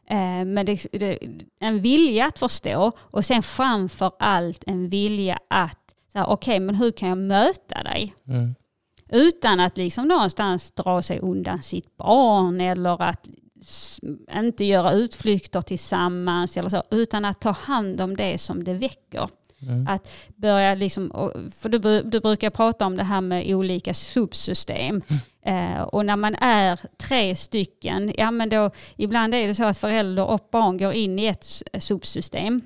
Eh, 0.09 0.45
men 0.45 0.65
det, 0.65 0.87
det, 0.91 1.19
en 1.59 1.81
vilja 1.81 2.25
att 2.25 2.39
förstå 2.39 2.91
och 2.97 3.25
sen 3.25 3.43
framför 3.43 4.11
allt 4.19 4.63
en 4.67 4.89
vilja 4.89 5.39
att, 5.49 5.79
okej 6.15 6.59
men 6.59 6.75
hur 6.75 6.91
kan 6.91 7.09
jag 7.09 7.17
möta 7.17 7.83
dig? 7.83 8.15
Mm. 8.27 8.55
Utan 9.09 9.59
att 9.59 9.77
liksom 9.77 10.07
någonstans 10.07 10.71
dra 10.71 11.01
sig 11.01 11.19
undan 11.19 11.61
sitt 11.61 11.97
barn 11.97 12.61
eller 12.61 13.01
att 13.01 13.27
inte 14.33 14.65
göra 14.65 14.91
utflykter 14.91 15.61
tillsammans 15.61 16.57
eller 16.57 16.69
så, 16.69 16.83
utan 16.91 17.25
att 17.25 17.41
ta 17.41 17.51
hand 17.51 18.01
om 18.01 18.17
det 18.17 18.37
som 18.37 18.63
det 18.63 18.73
väcker. 18.73 19.29
Mm. 19.67 19.87
Att 19.87 20.07
börja 20.35 20.75
liksom, 20.75 21.31
för 21.59 21.69
du, 21.69 22.01
du 22.01 22.19
brukar 22.19 22.49
prata 22.49 22.85
om 22.85 22.97
det 22.97 23.03
här 23.03 23.21
med 23.21 23.55
olika 23.55 23.93
subsystem. 23.93 25.01
Eh, 25.45 25.81
och 25.81 26.05
när 26.05 26.15
man 26.15 26.35
är 26.35 26.79
tre 26.97 27.35
stycken, 27.35 28.13
ja 28.17 28.31
men 28.31 28.49
då 28.49 28.71
ibland 28.97 29.35
är 29.35 29.47
det 29.47 29.55
så 29.55 29.63
att 29.63 29.77
förälder 29.77 30.25
och 30.25 30.47
barn 30.51 30.77
går 30.77 30.93
in 30.93 31.19
i 31.19 31.25
ett 31.25 31.45
subsystem. 31.79 32.61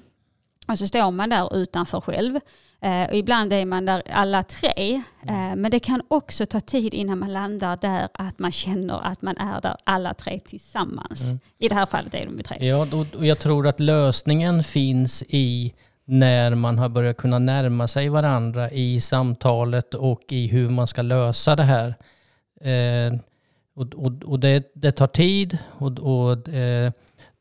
Och 0.68 0.80
så 0.80 0.88
står 0.88 1.12
man 1.12 1.30
där 1.30 1.58
utanför 1.58 2.01
själv. 2.01 2.39
Eh, 2.82 3.10
och 3.10 3.16
ibland 3.16 3.54
är 3.54 3.66
man 3.66 3.86
där 3.86 4.04
alla 4.12 4.44
tre. 4.44 5.01
Eh, 5.27 5.56
men 5.56 5.72
det 5.72 5.80
kan 5.80 6.01
också 6.08 6.46
ta 6.46 6.60
tid 6.60 6.94
innan 6.94 7.20
man 7.20 7.34
landar 7.34 7.77
där 7.82 8.10
att 8.13 8.39
man 8.39 8.51
känner 8.51 9.06
att 9.06 9.22
man 9.22 9.38
är 9.38 9.62
där 9.62 9.75
alla 9.84 10.13
tre 10.13 10.39
tillsammans. 10.39 11.22
I 11.60 11.68
det 11.68 11.75
här 11.75 11.86
fallet 11.86 12.13
är 12.13 12.25
de 12.25 12.38
ju 12.38 12.44
tre. 12.44 12.68
Ja, 12.68 12.88
och 13.18 13.25
jag 13.25 13.39
tror 13.39 13.68
att 13.68 13.80
lösningen 13.80 14.63
finns 14.63 15.24
i 15.27 15.74
när 16.09 16.55
man 16.55 16.77
har 16.77 16.89
börjat 16.89 17.17
kunna 17.17 17.39
närma 17.39 17.87
sig 17.87 18.09
varandra 18.09 18.71
i 18.71 19.01
samtalet 19.01 19.93
och 19.93 20.23
i 20.29 20.47
hur 20.47 20.69
man 20.69 20.87
ska 20.87 21.01
lösa 21.01 21.55
det 21.55 21.63
här. 21.63 21.95
Eh, 22.61 23.19
och 23.75 23.93
och, 23.95 24.23
och 24.23 24.39
det, 24.39 24.71
det 24.75 24.91
tar 24.91 25.07
tid 25.07 25.57
och, 25.65 25.99
och 25.99 26.49
eh, 26.49 26.91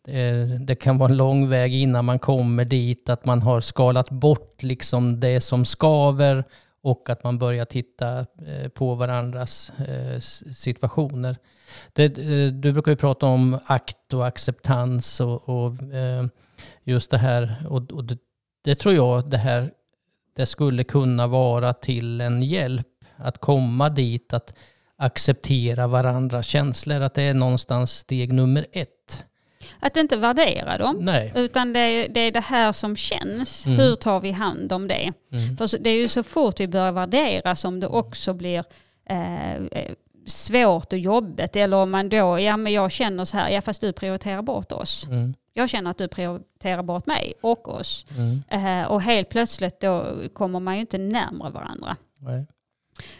det, 0.05 0.59
det 0.59 0.75
kan 0.75 0.99
vara 0.99 1.11
en 1.11 1.17
lång 1.17 1.49
väg 1.49 1.75
innan 1.75 2.05
man 2.05 2.19
kommer 2.19 2.65
dit, 2.65 3.09
att 3.09 3.25
man 3.25 3.43
har 3.43 3.61
skalat 3.61 4.11
bort 4.11 4.63
liksom 4.63 5.21
det 5.21 5.41
som 5.41 5.65
skaver 5.65 6.45
och 6.83 7.11
att 7.11 7.25
man 7.25 7.39
börjar 7.39 7.65
titta 7.65 8.19
eh, 8.19 8.69
på 8.75 8.95
varandras 8.95 9.73
eh, 9.79 10.21
situationer. 10.53 11.37
Det, 11.93 12.09
du 12.51 12.73
brukar 12.73 12.93
ju 12.93 12.97
prata 12.97 13.27
om 13.27 13.59
akt 13.67 14.15
och 14.15 14.27
acceptans 14.27 15.21
och, 15.21 15.49
och 15.49 15.73
just 16.85 17.11
det 17.11 17.19
här. 17.19 17.67
Och, 17.69 17.93
och 17.93 18.05
det, 18.67 18.75
tror 18.75 18.95
jag 18.95 19.31
det 19.31 19.37
här 19.37 19.71
det 20.37 20.47
skulle 20.47 20.85
kunna 20.85 21.27
vara 21.27 21.73
till 21.73 22.21
en 22.21 22.43
hjälp 22.43 22.87
att 23.17 23.39
komma 23.39 23.89
dit, 23.89 24.33
att 24.33 24.55
acceptera 24.97 25.87
varandras 25.87 26.47
känslor. 26.47 27.01
Att 27.01 27.15
det 27.15 27.23
är 27.23 27.35
någonstans 27.35 27.93
steg 27.93 28.33
nummer 28.33 28.67
ett. 28.73 29.25
att 29.81 29.97
inte 29.97 30.17
värdera 30.17 30.79
dem. 30.79 30.97
Nej. 31.01 31.33
Utan 31.37 31.73
det 31.73 31.81
är, 31.81 32.09
det 32.09 32.21
är 32.21 32.33
det 32.33 32.41
här 32.41 32.73
som 32.73 32.97
känns. 32.97 33.67
Mm. 33.67 33.79
Hur 33.79 33.97
tar 33.97 34.21
vi 34.21 34.31
hand 34.31 34.73
om 34.73 34.89
det? 34.89 35.13
Mm. 35.33 35.57
För 35.57 35.79
det 35.79 35.91
är 35.91 36.01
ju 36.01 36.09
så 36.09 36.23
fort 36.23 36.61
vi 36.61 36.69
börjar 36.69 36.93
värdera 36.93 37.57
som 37.57 37.81
det 37.81 37.87
också 37.87 38.35
blir 38.35 38.65
eh, 39.09 39.55
eh, 39.57 39.93
svårt 40.27 40.93
och 40.93 40.99
jobbigt. 40.99 41.57
Eller 41.57 41.77
om 41.77 41.91
man 41.91 42.09
då, 42.09 42.41
ja 42.41 42.57
men 42.57 42.73
jag 42.73 42.93
känner 42.93 43.25
så 43.25 43.37
här, 43.37 43.51
ja 43.51 43.63
fast 43.63 43.81
du 43.81 43.93
prioriterar 43.93 44.43
bort 44.43 44.73
oss. 44.73 45.07
Mm. 45.07 45.35
Jag 45.59 45.69
känner 45.69 45.91
att 45.91 45.99
du 45.99 46.09
prioriterar 46.09 46.83
bort 46.83 47.07
mig 47.07 47.33
och 47.41 47.69
oss. 47.69 48.07
Mm. 48.17 48.43
Eh, 48.49 48.91
och 48.91 49.03
helt 49.03 49.29
plötsligt 49.29 49.81
då 49.81 50.15
kommer 50.33 50.61
man 50.61 50.75
ju 50.75 50.81
inte 50.81 50.99
närmare 50.99 51.51
varandra. 51.51 51.97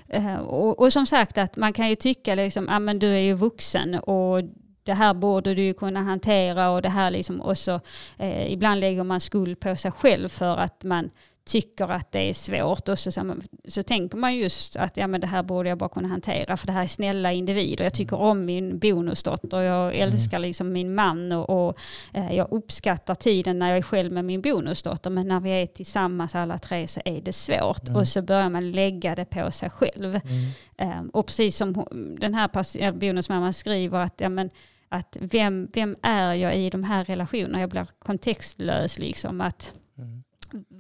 Eh, 0.09 0.37
och, 0.37 0.81
och 0.81 0.93
som 0.93 1.07
sagt 1.07 1.39
att 1.39 1.57
man 1.57 1.73
kan 1.73 1.89
ju 1.89 1.97
tycka 1.97 2.35
liksom, 2.35 2.67
ja 2.71 2.79
men 2.79 2.99
du 2.99 3.07
är 3.07 3.21
ju 3.21 3.35
vuxen 3.35 3.95
och 3.95 4.43
det 4.83 4.93
här 4.93 5.15
borde 5.15 5.55
du 5.55 5.63
ju 5.63 5.75
kunna 5.75 6.03
hantera 6.03 6.71
och 6.71 6.83
det 6.83 6.89
här 6.89 7.11
liksom 7.11 7.41
och 7.41 7.59
så 7.59 7.81
eh, 8.19 8.53
ibland 8.53 8.81
lägger 8.81 9.05
man 9.05 9.21
skuld 9.21 9.61
på 9.61 9.77
sig 9.77 9.91
själv 9.91 10.29
för 10.29 10.57
att 10.57 10.85
man 10.85 11.11
tycker 11.47 11.91
att 11.93 12.13
det 12.13 12.19
är 12.19 12.35
svårt 12.35 12.89
och 12.89 12.99
så, 12.99 13.13
så, 13.13 13.37
så 13.69 13.83
tänker 13.83 14.17
man 14.17 14.37
just 14.37 14.77
att 14.77 14.97
ja 14.97 15.07
men 15.07 15.21
det 15.21 15.27
här 15.27 15.43
borde 15.43 15.69
jag 15.69 15.79
bara 15.79 15.89
kunna 15.89 16.09
hantera 16.09 16.57
för 16.57 16.67
det 16.67 16.73
här 16.73 16.83
är 16.83 16.87
snälla 16.87 17.33
individer. 17.33 17.85
Jag 17.85 17.95
tycker 17.95 18.17
om 18.17 18.45
min 18.45 18.79
bonusdotter, 18.79 19.61
jag 19.63 19.95
älskar 19.95 20.39
liksom 20.39 20.73
min 20.73 20.95
man 20.95 21.33
och, 21.33 21.69
och 21.69 21.77
eh, 22.13 22.35
jag 22.35 22.53
uppskattar 22.53 23.15
tiden 23.15 23.59
när 23.59 23.69
jag 23.69 23.79
är 23.79 23.83
själv 23.83 24.13
med 24.13 24.25
min 24.25 24.41
bonusdotter 24.41 25.11
men 25.11 25.29
när 25.29 25.41
vi 25.41 25.51
är 25.51 25.67
tillsammans 25.67 26.35
alla 26.35 26.59
tre 26.59 26.89
så 26.89 27.01
är 27.05 27.21
det 27.21 27.33
svårt 27.33 27.83
Mm. 27.89 27.97
och 27.97 28.09
så 28.09 28.23
börjar 28.23 28.51
man 28.51 28.73
lägga 28.73 29.15
det 29.15 29.25
på 29.25 29.51
sig 29.51 29.71
själv. 29.71 30.21
Mm. 30.25 30.51
Eh, 30.79 31.11
och 31.13 31.27
precis 31.27 31.57
som 31.57 31.87
den 32.21 32.35
här 32.35 32.93
bonusmamman 32.93 33.53
skriver 33.53 33.99
att, 34.01 34.15
ja, 34.21 34.29
men, 34.29 34.51
att 34.89 35.17
vem, 35.21 35.69
vem 35.75 35.97
är 36.03 36.35
jag 36.35 36.57
i 36.57 36.71
de 36.71 36.85
här 36.85 37.05
relationerna? 37.05 37.61
Jag 37.61 37.71
blir 37.71 37.87
kontextlös 37.99 38.99
liksom. 38.99 39.41
Att, 39.41 39.73
Mm 39.99 40.23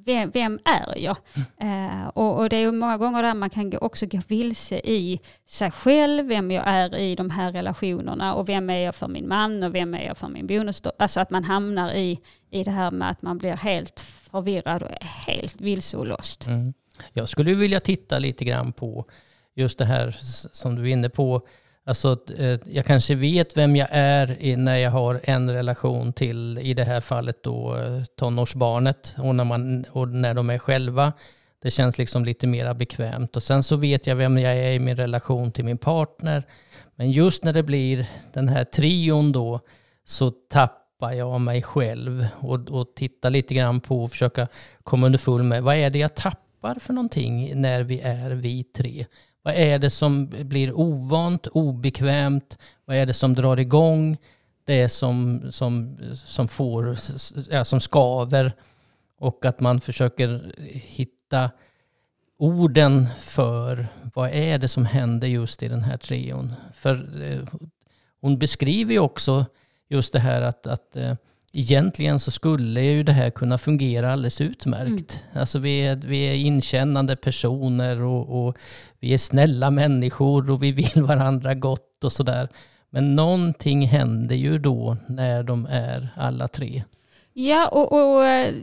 vem, 0.06 0.30
vem 0.30 0.58
är 0.64 0.98
jag? 0.98 1.16
Eh, 1.60 2.08
och, 2.08 2.38
och 2.38 2.48
det 2.48 2.56
är 2.56 2.60
ju 2.60 2.72
många 2.72 2.96
gånger 2.96 3.22
där 3.22 3.34
man 3.34 3.50
kan 3.50 3.72
också 3.80 4.06
gå 4.06 4.20
vilse 4.28 4.80
i 4.84 5.20
sig 5.46 5.70
själv, 5.70 6.26
vem 6.26 6.50
jag 6.50 6.64
är 6.66 6.96
i 6.96 7.14
de 7.14 7.30
här 7.30 7.52
relationerna 7.52 8.34
och 8.34 8.48
vem 8.48 8.70
är 8.70 8.78
jag 8.78 8.94
för 8.94 9.08
min 9.08 9.28
man 9.28 9.62
och 9.62 9.74
vem 9.74 9.94
är 9.94 10.06
jag 10.06 10.18
för 10.18 10.28
min 10.28 10.46
bonusdotter. 10.46 11.02
Alltså 11.02 11.20
att 11.20 11.30
man 11.30 11.44
hamnar 11.44 11.92
i, 11.92 12.20
i 12.50 12.64
det 12.64 12.70
här 12.70 12.90
med 12.90 13.10
att 13.10 13.22
man 13.22 13.38
blir 13.38 13.56
helt 13.56 14.00
förvirrad 14.00 14.82
och 14.82 14.90
helt 15.02 15.60
vilse 15.60 15.96
och 15.96 16.06
lost. 16.06 16.46
Mm. 16.46 16.74
Jag 17.12 17.28
skulle 17.28 17.54
vilja 17.54 17.80
titta 17.80 18.18
lite 18.18 18.44
grann 18.44 18.72
på 18.72 19.06
just 19.54 19.78
det 19.78 19.84
här 19.84 20.16
som 20.52 20.74
du 20.74 20.82
är 20.82 20.92
inne 20.92 21.08
på. 21.08 21.46
Alltså, 21.88 22.18
eh, 22.38 22.58
jag 22.64 22.84
kanske 22.84 23.14
vet 23.14 23.56
vem 23.56 23.76
jag 23.76 23.88
är 23.90 24.56
när 24.56 24.76
jag 24.76 24.90
har 24.90 25.20
en 25.24 25.50
relation 25.50 26.12
till, 26.12 26.58
i 26.58 26.74
det 26.74 26.84
här 26.84 27.00
fallet 27.00 27.42
då, 27.42 27.76
eh, 27.76 28.04
tonårsbarnet 28.04 29.14
och 29.18 29.34
när, 29.34 29.44
man, 29.44 29.84
och 29.90 30.08
när 30.08 30.34
de 30.34 30.50
är 30.50 30.58
själva. 30.58 31.12
Det 31.62 31.70
känns 31.70 31.98
liksom 31.98 32.24
lite 32.24 32.46
mer 32.46 32.74
bekvämt. 32.74 33.36
Och 33.36 33.42
sen 33.42 33.62
så 33.62 33.76
vet 33.76 34.06
jag 34.06 34.16
vem 34.16 34.38
jag 34.38 34.56
är 34.56 34.72
i 34.72 34.78
min 34.78 34.96
relation 34.96 35.52
till 35.52 35.64
min 35.64 35.78
partner. 35.78 36.42
Men 36.96 37.10
just 37.10 37.44
när 37.44 37.52
det 37.52 37.62
blir 37.62 38.06
den 38.32 38.48
här 38.48 38.64
trion 38.64 39.32
då 39.32 39.60
så 40.04 40.30
tappar 40.30 41.12
jag 41.12 41.40
mig 41.40 41.62
själv 41.62 42.26
och, 42.38 42.70
och 42.70 42.94
tittar 42.96 43.30
lite 43.30 43.54
grann 43.54 43.80
på 43.80 44.04
och 44.04 44.10
försöka 44.10 44.48
komma 44.82 45.06
underfull 45.06 45.42
med 45.42 45.62
vad 45.62 45.76
är 45.76 45.90
det 45.90 45.98
jag 45.98 46.14
tappar 46.14 46.74
för 46.74 46.92
någonting 46.92 47.60
när 47.60 47.82
vi 47.82 48.00
är 48.00 48.30
vi 48.30 48.64
tre? 48.64 49.06
Vad 49.46 49.54
är 49.54 49.78
det 49.78 49.90
som 49.90 50.28
blir 50.28 50.72
ovant, 50.72 51.46
obekvämt? 51.46 52.58
Vad 52.84 52.96
är 52.96 53.06
det 53.06 53.14
som 53.14 53.34
drar 53.34 53.56
igång? 53.56 54.16
Det 54.64 54.88
som, 54.88 55.42
som, 55.50 55.98
som 56.14 56.48
får, 56.48 56.96
ja, 57.50 57.64
som 57.64 57.80
skaver 57.80 58.52
och 59.18 59.44
att 59.44 59.60
man 59.60 59.80
försöker 59.80 60.54
hitta 60.72 61.50
orden 62.38 63.06
för 63.18 63.88
vad 64.14 64.30
är 64.30 64.58
det 64.58 64.68
som 64.68 64.84
händer 64.84 65.28
just 65.28 65.62
i 65.62 65.68
den 65.68 65.82
här 65.82 65.96
trion. 65.96 66.52
För 66.74 67.22
eh, 67.22 67.60
hon 68.20 68.38
beskriver 68.38 68.92
ju 68.92 68.98
också 68.98 69.46
just 69.88 70.12
det 70.12 70.20
här 70.20 70.42
att, 70.42 70.66
att 70.66 70.96
eh, 70.96 71.14
egentligen 71.56 72.20
så 72.20 72.30
skulle 72.30 72.80
ju 72.80 73.02
det 73.02 73.12
här 73.12 73.30
kunna 73.30 73.58
fungera 73.58 74.12
alldeles 74.12 74.40
utmärkt. 74.40 75.24
Alltså 75.32 75.58
vi 75.58 75.86
är, 75.86 75.96
vi 75.96 76.18
är 76.18 76.34
inkännande 76.34 77.16
personer 77.16 78.02
och, 78.02 78.46
och 78.46 78.56
vi 79.00 79.14
är 79.14 79.18
snälla 79.18 79.70
människor 79.70 80.50
och 80.50 80.62
vi 80.62 80.72
vill 80.72 80.92
varandra 81.02 81.54
gott 81.54 82.04
och 82.04 82.12
sådär. 82.12 82.48
Men 82.90 83.14
någonting 83.14 83.86
händer 83.86 84.36
ju 84.36 84.58
då 84.58 84.96
när 85.08 85.42
de 85.42 85.66
är 85.70 86.08
alla 86.16 86.48
tre. 86.48 86.84
Ja, 87.32 87.68
och, 87.68 87.92
och 87.92 88.24
eh, 88.24 88.54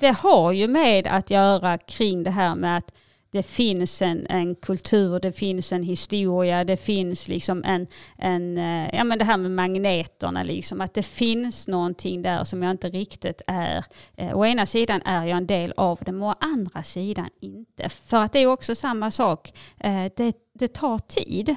det 0.00 0.12
har 0.12 0.52
ju 0.52 0.68
med 0.68 1.06
att 1.06 1.30
göra 1.30 1.78
kring 1.78 2.22
det 2.22 2.30
här 2.30 2.54
med 2.54 2.76
att 2.76 2.92
det 3.36 3.42
finns 3.42 4.02
en, 4.02 4.26
en 4.28 4.54
kultur, 4.54 5.20
det 5.20 5.32
finns 5.32 5.72
en 5.72 5.82
historia, 5.82 6.64
det 6.64 6.76
finns 6.76 7.28
liksom 7.28 7.64
en, 7.64 7.86
en 8.18 8.58
eh, 8.58 8.94
ja 8.94 9.04
men 9.04 9.18
det 9.18 9.24
här 9.24 9.36
med 9.36 9.50
magneterna 9.50 10.42
liksom, 10.42 10.80
att 10.80 10.94
det 10.94 11.02
finns 11.02 11.68
någonting 11.68 12.22
där 12.22 12.44
som 12.44 12.62
jag 12.62 12.70
inte 12.70 12.88
riktigt 12.88 13.42
är. 13.46 13.84
Eh, 14.16 14.38
å 14.38 14.46
ena 14.46 14.66
sidan 14.66 15.02
är 15.04 15.24
jag 15.26 15.36
en 15.36 15.46
del 15.46 15.72
av 15.76 15.98
det, 16.02 16.12
men 16.12 16.22
å 16.22 16.34
andra 16.40 16.82
sidan 16.82 17.28
inte. 17.40 17.88
För 17.88 18.22
att 18.22 18.32
det 18.32 18.38
är 18.38 18.46
också 18.46 18.74
samma 18.74 19.10
sak, 19.10 19.52
eh, 19.80 20.04
det, 20.16 20.36
det 20.54 20.68
tar 20.68 20.98
tid. 20.98 21.56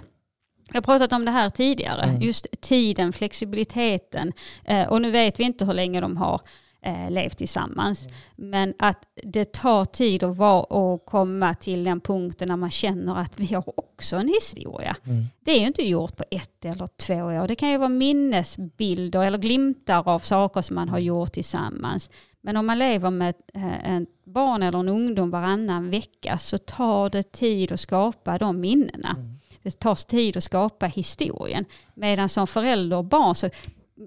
Jag 0.67 0.75
har 0.75 0.81
pratat 0.81 1.13
om 1.13 1.25
det 1.25 1.31
här 1.31 1.50
tidigare, 1.50 2.03
Mm. 2.03 2.21
just 2.21 2.62
tiden, 2.62 3.13
flexibiliteten. 3.13 4.33
Eh, 4.65 4.88
och 4.89 5.01
nu 5.01 5.12
vet 5.12 5.39
vi 5.39 5.43
inte 5.43 5.65
hur 5.65 5.74
länge 5.74 6.01
de 6.01 6.17
har 6.17 6.41
eh, 6.81 7.12
levt 7.12 7.38
tillsammans. 7.38 8.07
Men 8.36 8.74
att 8.79 9.05
det 9.24 9.53
tar 9.53 9.86
tid 9.86 10.24
att 10.24 10.38
vara 10.38 10.63
och 10.63 11.05
komma 11.05 11.55
till 11.55 11.83
den 11.83 12.01
punkten 12.01 12.48
när 12.48 12.55
man 12.55 12.71
känner 12.71 13.15
att 13.15 13.39
vi 13.39 13.53
har 13.53 13.63
också 13.79 14.15
en 14.15 14.27
historia. 14.27 14.95
Det 15.39 15.51
är 15.51 15.59
ju 15.59 15.67
inte 15.67 15.88
gjort 15.88 16.15
på 16.15 16.24
ett 16.31 16.65
eller 16.65 16.88
två 16.88 17.15
år. 17.15 17.48
Det 17.48 17.55
kan 17.55 17.69
ju 17.69 17.77
vara 17.77 17.89
minnesbilder 17.89 19.24
eller 19.24 19.38
glimtar 19.38 20.07
av 20.09 20.19
saker 20.19 20.62
som 20.62 20.75
man 20.75 20.89
har 20.89 21.00
gjort 21.00 21.31
tillsammans. 21.31 22.09
Men 22.41 22.57
om 22.57 22.65
man 22.65 22.79
lever 22.79 23.09
med 23.09 23.29
ett, 23.29 23.51
eh, 23.53 23.95
ett 23.95 24.09
barn 24.25 24.63
eller 24.63 24.79
en 24.79 24.89
ungdom 24.89 25.31
varannan 25.31 25.89
vecka 25.89 26.38
så 26.38 26.57
tar 26.57 27.09
det 27.09 27.31
tid 27.31 27.71
att 27.71 27.79
skapa 27.79 28.38
de 28.38 28.59
minnena. 28.59 29.15
Det 29.63 29.79
tar 29.79 29.95
tid 29.95 30.38
att 30.38 30.43
skapa 30.43 30.86
historien. 30.86 31.65
Medan 31.93 32.29
som 32.29 32.48
förälder 32.48 32.98
och 32.98 33.05
barn 33.05 33.36
så 33.36 33.50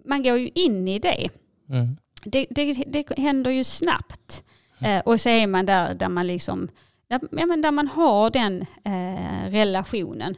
man 0.05 0.23
går 0.23 0.39
ju 0.39 0.49
in 0.55 0.89
i 0.89 0.99
det. 0.99 1.29
Mm. 1.69 1.97
Det, 2.25 2.47
det, 2.51 2.73
det 2.87 3.19
händer 3.19 3.51
ju 3.51 3.65
snabbt. 3.65 4.43
Eh, 4.81 4.99
och 4.99 5.21
så 5.21 5.29
är 5.29 5.47
man 5.47 5.67
där, 5.67 5.95
där 5.95 6.09
man 6.09 6.27
liksom 6.27 6.69
där, 7.09 7.21
ja, 7.31 7.47
men 7.47 7.63
där 7.63 7.71
man 7.71 7.89
har 7.89 8.31
den 8.31 8.67
eh, 8.85 9.51
relationen. 9.51 10.35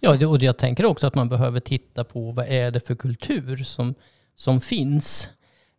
Ja, 0.00 0.28
och 0.28 0.42
jag 0.42 0.56
tänker 0.56 0.84
också 0.84 1.06
att 1.06 1.14
man 1.14 1.28
behöver 1.28 1.60
titta 1.60 2.04
på 2.04 2.30
vad 2.30 2.48
är 2.48 2.70
det 2.70 2.80
för 2.80 2.94
kultur 2.94 3.56
som, 3.56 3.94
som 4.36 4.60
finns. 4.60 5.28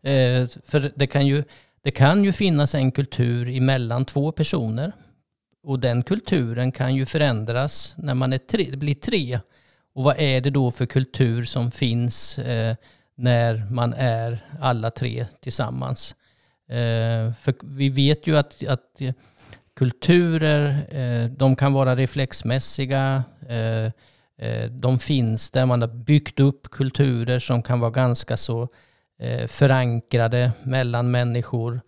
Eh, 0.04 0.48
för 0.66 0.92
det 0.96 1.08
kan, 1.08 1.28
ju, 1.28 1.44
det 1.84 1.92
kan 1.92 2.24
ju 2.24 2.34
finnas 2.34 2.76
en 2.76 2.92
kultur 2.92 3.58
emellan 3.58 4.06
två 4.06 4.32
personer. 4.32 4.92
Och 5.64 5.80
den 5.80 6.04
kulturen 6.04 6.72
kan 6.72 6.96
ju 6.96 7.06
förändras 7.06 7.96
när 7.98 8.14
man 8.14 8.34
är 8.34 8.38
tre, 8.38 8.76
blir 8.76 8.94
tre. 8.94 9.40
Och 9.94 10.04
vad 10.04 10.20
är 10.20 10.42
det 10.42 10.50
då 10.50 10.72
för 10.72 10.86
kultur 10.86 11.44
som 11.44 11.72
finns 11.72 12.40
eh, 12.40 12.76
när 13.18 13.68
man 13.72 13.94
är 13.94 14.40
alla 14.60 14.92
tre 14.92 15.26
tillsammans? 15.42 16.16
Eh, 16.70 17.34
för 17.42 17.78
vi 17.78 17.90
vet 17.90 18.28
ju 18.28 18.38
att, 18.38 18.68
att 18.68 19.02
kulturer, 19.76 20.88
eh, 20.90 21.30
de 21.30 21.56
kan 21.56 21.74
vara 21.74 21.96
reflexmässiga. 21.96 23.24
Eh, 23.50 23.86
eh, 24.48 24.72
de 24.72 25.00
finns 25.00 25.52
där 25.52 25.66
man 25.66 25.82
har 25.82 25.88
byggt 25.88 26.40
upp 26.40 26.70
kulturer 26.70 27.40
som 27.40 27.64
kan 27.64 27.80
vara 27.80 27.92
ganska 27.92 28.38
så 28.38 28.68
eh, 29.20 29.48
förankrade 29.48 30.52
mellan 30.64 31.12
människor. 31.12 31.82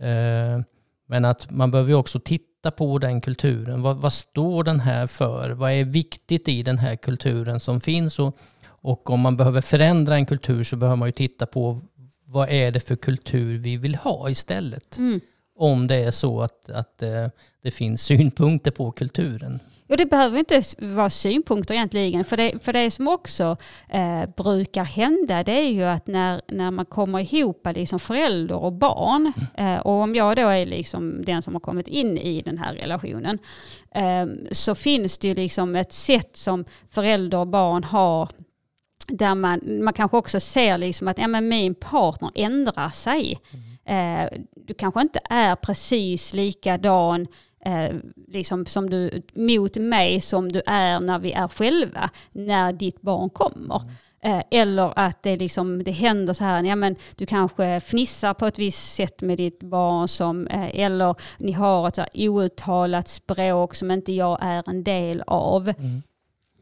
Eh, 0.00 0.60
men 1.08 1.24
att 1.24 1.50
man 1.50 1.70
behöver 1.70 1.90
ju 1.90 1.96
också 1.96 2.20
titta 2.20 2.70
på 2.70 2.98
den 2.98 3.20
kulturen. 3.20 3.82
Vad, 3.82 3.96
vad 3.96 4.12
står 4.12 4.64
den 4.64 4.80
här 4.80 5.06
för? 5.06 5.50
Vad 5.50 5.72
är 5.72 5.84
viktigt 5.84 6.48
i 6.48 6.62
den 6.62 6.78
här 6.78 6.96
kulturen 6.96 7.60
som 7.60 7.80
finns? 7.80 8.18
Och, 8.18 8.38
och 8.82 9.10
om 9.10 9.20
man 9.20 9.36
behöver 9.36 9.60
förändra 9.60 10.14
en 10.14 10.26
kultur 10.26 10.64
så 10.64 10.76
behöver 10.76 10.96
man 10.96 11.08
ju 11.08 11.12
titta 11.12 11.46
på 11.46 11.80
vad 12.24 12.48
är 12.48 12.70
det 12.70 12.80
för 12.80 12.96
kultur 12.96 13.58
vi 13.58 13.76
vill 13.76 13.94
ha 13.94 14.30
istället? 14.30 14.98
Mm. 14.98 15.20
Om 15.56 15.86
det 15.86 15.96
är 15.96 16.10
så 16.10 16.40
att, 16.40 16.70
att 16.70 17.02
eh, 17.02 17.26
det 17.62 17.70
finns 17.70 18.02
synpunkter 18.02 18.70
på 18.70 18.92
kulturen. 18.92 19.60
Och 19.90 19.96
det 19.96 20.06
behöver 20.06 20.38
inte 20.38 20.62
vara 20.78 21.10
synpunkter 21.10 21.74
egentligen. 21.74 22.24
För 22.24 22.36
det, 22.36 22.64
för 22.64 22.72
det 22.72 22.90
som 22.90 23.08
också 23.08 23.56
eh, 23.88 24.22
brukar 24.36 24.84
hända 24.84 25.44
det 25.44 25.52
är 25.52 25.70
ju 25.70 25.82
att 25.82 26.06
när, 26.06 26.42
när 26.48 26.70
man 26.70 26.86
kommer 26.86 27.34
ihop 27.34 27.66
liksom 27.74 28.00
förälder 28.00 28.54
och 28.54 28.72
barn. 28.72 29.32
Eh, 29.54 29.78
och 29.78 29.92
om 29.92 30.14
jag 30.14 30.36
då 30.36 30.48
är 30.48 30.66
liksom 30.66 31.24
den 31.24 31.42
som 31.42 31.54
har 31.54 31.60
kommit 31.60 31.88
in 31.88 32.18
i 32.18 32.42
den 32.42 32.58
här 32.58 32.74
relationen. 32.74 33.38
Eh, 33.94 34.26
så 34.52 34.74
finns 34.74 35.18
det 35.18 35.28
ju 35.28 35.34
liksom 35.34 35.76
ett 35.76 35.92
sätt 35.92 36.36
som 36.36 36.64
förälder 36.90 37.38
och 37.38 37.46
barn 37.46 37.84
har 37.84 38.28
där 39.12 39.34
man, 39.34 39.60
man 39.84 39.92
kanske 39.92 40.16
också 40.16 40.40
ser 40.40 40.78
liksom 40.78 41.08
att 41.08 41.18
ja, 41.18 41.28
men 41.28 41.48
min 41.48 41.74
partner 41.74 42.30
ändrar 42.34 42.90
sig. 42.90 43.40
Eh, 43.84 44.38
du 44.66 44.74
kanske 44.74 45.00
inte 45.00 45.20
är 45.24 45.56
precis 45.56 46.32
likadan 46.32 47.26
eh, 47.64 47.96
liksom 48.28 48.66
som 48.66 48.90
du, 48.90 49.22
mot 49.34 49.76
mig 49.76 50.20
som 50.20 50.52
du 50.52 50.62
är 50.66 51.00
när 51.00 51.18
vi 51.18 51.32
är 51.32 51.48
själva, 51.48 52.10
när 52.32 52.72
ditt 52.72 53.00
barn 53.00 53.30
kommer. 53.30 53.82
Eh, 54.22 54.42
eller 54.50 54.98
att 54.98 55.22
det, 55.22 55.36
liksom, 55.36 55.84
det 55.84 55.90
händer 55.90 56.32
så 56.32 56.44
här, 56.44 56.62
ja, 56.62 56.76
men 56.76 56.96
du 57.16 57.26
kanske 57.26 57.80
fnissar 57.80 58.34
på 58.34 58.46
ett 58.46 58.58
visst 58.58 58.94
sätt 58.94 59.20
med 59.20 59.36
ditt 59.36 59.62
barn, 59.62 60.08
som, 60.08 60.46
eh, 60.46 60.80
eller 60.80 61.14
ni 61.38 61.52
har 61.52 61.88
ett 61.88 61.94
så 61.94 62.04
outtalat 62.14 63.08
språk 63.08 63.74
som 63.74 63.90
inte 63.90 64.12
jag 64.12 64.38
är 64.40 64.62
en 64.66 64.84
del 64.84 65.22
av. 65.26 65.68
Mm. 65.68 66.02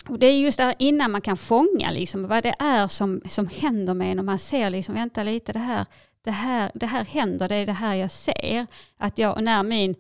Och 0.09 0.19
det 0.19 0.27
är 0.27 0.39
just 0.39 0.59
där 0.59 0.75
innan 0.79 1.11
man 1.11 1.21
kan 1.21 1.37
fånga 1.37 1.91
liksom, 1.91 2.29
vad 2.29 2.43
det 2.43 2.55
är 2.59 2.89
som, 2.89 3.21
som 3.29 3.47
händer 3.47 3.95
med 3.95 4.13
en 4.13 4.19
och 4.19 4.25
man 4.25 4.39
ser 4.39 4.71
liksom, 4.71 4.95
vänta 4.95 5.23
lite, 5.23 5.53
det 5.53 5.59
här, 5.59 5.87
det, 6.25 6.31
här, 6.31 6.71
det 6.75 6.87
här 6.87 7.05
händer, 7.05 7.49
det 7.49 7.55
är 7.55 7.67
det 7.67 7.73
här 7.73 7.95
jag 7.95 8.11
ser. 8.11 8.67
Att 8.97 9.19
jag, 9.19 9.43
när 9.43 9.63
min 9.63 9.95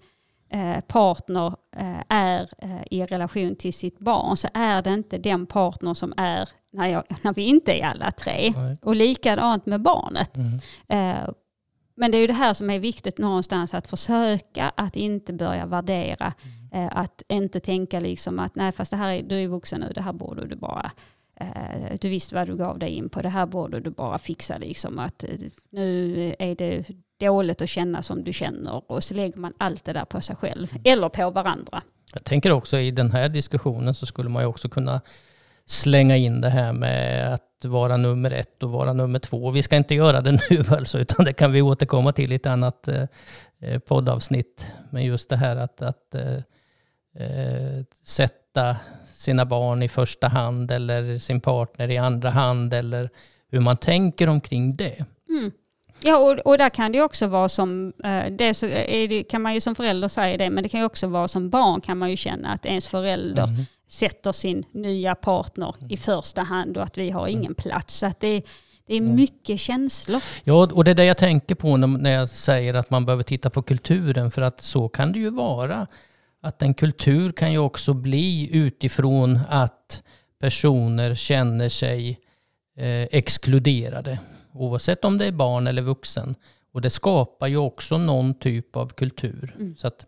eh, 0.50 0.80
partner 0.80 1.46
eh, 1.76 2.00
är 2.08 2.48
eh, 2.58 2.82
i 2.90 3.06
relation 3.06 3.56
till 3.56 3.74
sitt 3.74 3.98
barn 3.98 4.36
så 4.36 4.48
är 4.54 4.82
det 4.82 4.94
inte 4.94 5.18
den 5.18 5.46
partner 5.46 5.94
som 5.94 6.14
är 6.16 6.48
när, 6.72 6.88
jag, 6.88 7.04
när 7.22 7.32
vi 7.32 7.42
inte 7.42 7.72
är 7.72 7.86
alla 7.86 8.10
tre. 8.10 8.52
Nej. 8.56 8.76
Och 8.82 8.96
likadant 8.96 9.66
med 9.66 9.82
barnet. 9.82 10.36
Mm. 10.36 10.60
Eh, 10.88 11.30
men 11.96 12.10
det 12.10 12.16
är 12.16 12.20
ju 12.20 12.26
det 12.26 12.32
här 12.32 12.54
som 12.54 12.70
är 12.70 12.78
viktigt 12.78 13.18
någonstans 13.18 13.74
att 13.74 13.86
försöka 13.86 14.72
att 14.76 14.96
inte 14.96 15.32
börja 15.32 15.66
värdera. 15.66 16.26
Eh, 16.26 16.57
Eh, 16.72 16.88
att 16.90 17.22
inte 17.28 17.60
tänka 17.60 18.00
liksom 18.00 18.38
att 18.38 18.54
nej 18.54 18.72
fast 18.72 18.90
det 18.90 18.96
här 18.96 19.12
är, 19.12 19.22
du 19.22 19.34
är 19.34 19.48
vuxen 19.48 19.80
nu, 19.80 19.92
det 19.94 20.02
här 20.02 20.12
borde 20.12 20.46
du 20.46 20.56
bara 20.56 20.90
eh, 21.40 21.96
du 22.00 22.08
visste 22.08 22.34
vad 22.34 22.46
du 22.46 22.56
gav 22.56 22.78
dig 22.78 22.90
in 22.90 23.08
på, 23.08 23.22
det 23.22 23.28
här 23.28 23.46
borde 23.46 23.80
du 23.80 23.90
bara 23.90 24.18
fixa 24.18 24.58
liksom 24.58 24.98
att 24.98 25.24
eh, 25.24 25.30
nu 25.70 26.34
är 26.38 26.54
det 26.54 26.84
dåligt 27.20 27.62
att 27.62 27.68
känna 27.68 28.02
som 28.02 28.24
du 28.24 28.32
känner 28.32 28.90
och 28.90 29.04
så 29.04 29.14
lägger 29.14 29.38
man 29.38 29.52
allt 29.58 29.84
det 29.84 29.92
där 29.92 30.04
på 30.04 30.20
sig 30.20 30.36
själv 30.36 30.72
eller 30.84 31.08
på 31.08 31.30
varandra. 31.30 31.82
Jag 32.12 32.24
tänker 32.24 32.52
också 32.52 32.78
i 32.78 32.90
den 32.90 33.10
här 33.10 33.28
diskussionen 33.28 33.94
så 33.94 34.06
skulle 34.06 34.28
man 34.28 34.42
ju 34.42 34.46
också 34.46 34.68
kunna 34.68 35.00
slänga 35.66 36.16
in 36.16 36.40
det 36.40 36.50
här 36.50 36.72
med 36.72 37.34
att 37.34 37.64
vara 37.64 37.96
nummer 37.96 38.30
ett 38.30 38.62
och 38.62 38.70
vara 38.70 38.92
nummer 38.92 39.18
två. 39.18 39.50
Vi 39.50 39.62
ska 39.62 39.76
inte 39.76 39.94
göra 39.94 40.20
det 40.20 40.32
nu 40.50 40.64
alltså, 40.70 40.98
utan 40.98 41.24
det 41.24 41.32
kan 41.32 41.52
vi 41.52 41.62
återkomma 41.62 42.12
till 42.12 42.32
i 42.32 42.34
ett 42.34 42.46
annat 42.46 42.88
eh, 42.88 43.04
eh 43.60 43.78
poddavsnitt. 43.78 44.66
Men 44.90 45.04
just 45.04 45.28
det 45.28 45.36
här 45.36 45.56
att, 45.56 45.82
att 45.82 46.14
eh, 46.14 46.40
eh, 47.18 47.84
sätta 48.04 48.76
sina 49.14 49.44
barn 49.46 49.82
i 49.82 49.88
första 49.88 50.28
hand 50.28 50.70
eller 50.70 51.18
sin 51.18 51.40
partner 51.40 51.90
i 51.90 51.98
andra 51.98 52.30
hand 52.30 52.74
eller 52.74 53.10
hur 53.50 53.60
man 53.60 53.76
tänker 53.76 54.26
omkring 54.28 54.76
det. 54.76 55.04
Mm. 55.28 55.50
Ja, 56.00 56.16
och, 56.18 56.38
och 56.38 56.58
där 56.58 56.68
kan 56.68 56.92
det 56.92 56.98
ju 56.98 57.04
också 57.04 57.26
vara 57.26 57.48
som, 57.48 57.92
eh, 58.04 58.24
det 58.30 58.54
så 58.54 58.66
det, 58.66 59.22
kan 59.22 59.42
man 59.42 59.54
ju 59.54 59.60
som 59.60 59.74
förälder 59.74 60.08
säga 60.08 60.36
det, 60.36 60.50
men 60.50 60.62
det 60.62 60.68
kan 60.68 60.80
ju 60.80 60.86
också 60.86 61.06
vara 61.06 61.28
som 61.28 61.50
barn 61.50 61.80
kan 61.80 61.98
man 61.98 62.10
ju 62.10 62.16
känna 62.16 62.48
att 62.52 62.66
ens 62.66 62.86
förälder 62.86 63.44
Mm. 63.44 63.64
sätter 63.88 64.32
sin 64.32 64.64
nya 64.72 65.14
partner 65.14 65.74
i 65.88 65.96
första 65.96 66.42
hand 66.42 66.76
och 66.76 66.82
att 66.82 66.98
vi 66.98 67.10
har 67.10 67.26
ingen 67.28 67.54
plats. 67.54 67.94
Så 67.98 68.06
att 68.06 68.20
det, 68.20 68.42
det 68.86 68.94
är 68.94 69.00
Mm. 69.00 69.14
mycket 69.14 69.60
känslor. 69.60 70.22
Ja, 70.44 70.68
och 70.72 70.84
det 70.84 70.90
är 70.90 70.94
det 70.94 71.04
jag 71.04 71.18
tänker 71.18 71.54
på 71.54 71.76
när 71.76 72.10
jag 72.10 72.28
säger 72.28 72.74
att 72.74 72.90
man 72.90 73.06
behöver 73.06 73.22
titta 73.22 73.50
på 73.50 73.62
kulturen. 73.62 74.30
För 74.30 74.42
att 74.42 74.60
så 74.60 74.88
kan 74.88 75.12
det 75.12 75.18
ju 75.18 75.30
vara. 75.30 75.86
Att 76.48 76.62
en 76.62 76.74
kultur 76.74 77.32
kan 77.32 77.52
ju 77.52 77.58
också 77.58 77.94
bli 77.94 78.56
utifrån 78.56 79.40
att 79.48 80.02
personer 80.40 81.14
känner 81.14 81.68
sig 81.68 82.20
eh, 82.76 83.02
exkluderade. 83.10 84.18
Oavsett 84.52 85.04
om 85.04 85.18
det 85.18 85.26
är 85.26 85.32
barn 85.32 85.66
eller 85.66 85.82
vuxen. 85.82 86.34
Och 86.72 86.80
det 86.80 86.90
skapar 86.90 87.46
ju 87.46 87.56
också 87.56 87.98
någon 87.98 88.34
typ 88.34 88.76
av 88.76 88.88
kultur. 88.88 89.56
Så 89.78 89.86
att, 89.86 90.06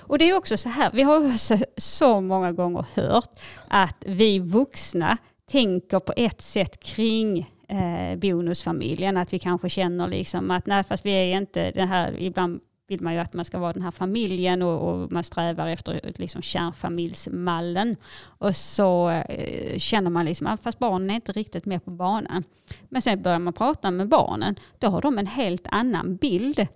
Och 0.00 0.18
det 0.18 0.30
är 0.30 0.36
också 0.36 0.56
så 0.56 0.68
här, 0.68 0.90
vi 0.94 1.02
har 1.02 1.30
så, 1.30 1.58
så 1.76 2.20
många 2.20 2.52
gånger 2.52 2.86
hört 2.94 3.40
att 3.68 3.96
vi 4.06 4.38
vuxna 4.38 5.18
tänker 5.50 6.00
på 6.00 6.12
ett 6.16 6.42
sätt 6.42 6.84
kring 6.84 7.38
eh, 7.68 8.16
bonusfamiljen. 8.16 9.16
Att 9.16 9.32
vi 9.32 9.38
kanske 9.38 9.70
känner 9.70 10.08
liksom 10.08 10.50
att 10.50 10.66
nej 10.66 10.84
fast 10.84 11.06
vi 11.06 11.12
är 11.12 11.36
inte 11.36 11.70
det 11.70 11.84
här, 11.84 12.16
ibland 12.18 12.60
vill 12.86 13.02
man 13.02 13.14
ju 13.14 13.18
att 13.18 13.32
man 13.32 13.44
ska 13.44 13.58
vara 13.58 13.72
den 13.72 13.82
här 13.82 13.90
familjen 13.90 14.62
och, 14.62 14.88
och 14.88 15.12
man 15.12 15.24
strävar 15.24 15.68
efter 15.68 16.12
liksom 16.16 16.42
kärnfamiljsmallen. 16.42 17.96
Och 18.38 18.56
så 18.56 19.10
eh, 19.10 19.78
känner 19.78 20.10
man 20.10 20.24
liksom 20.24 20.46
att 20.46 20.62
fast 20.62 20.78
barnen 20.78 21.10
är 21.10 21.14
inte 21.14 21.32
riktigt 21.32 21.66
med 21.66 21.84
på 21.84 21.90
banan. 21.90 22.44
Men 22.88 23.02
sen 23.02 23.22
börjar 23.22 23.38
man 23.38 23.52
prata 23.52 23.90
med 23.90 24.08
barnen, 24.08 24.56
då 24.78 24.88
har 24.88 25.00
de 25.00 25.18
en 25.18 25.26
helt 25.26 25.66
annan 25.70 26.16
bild 26.16 26.66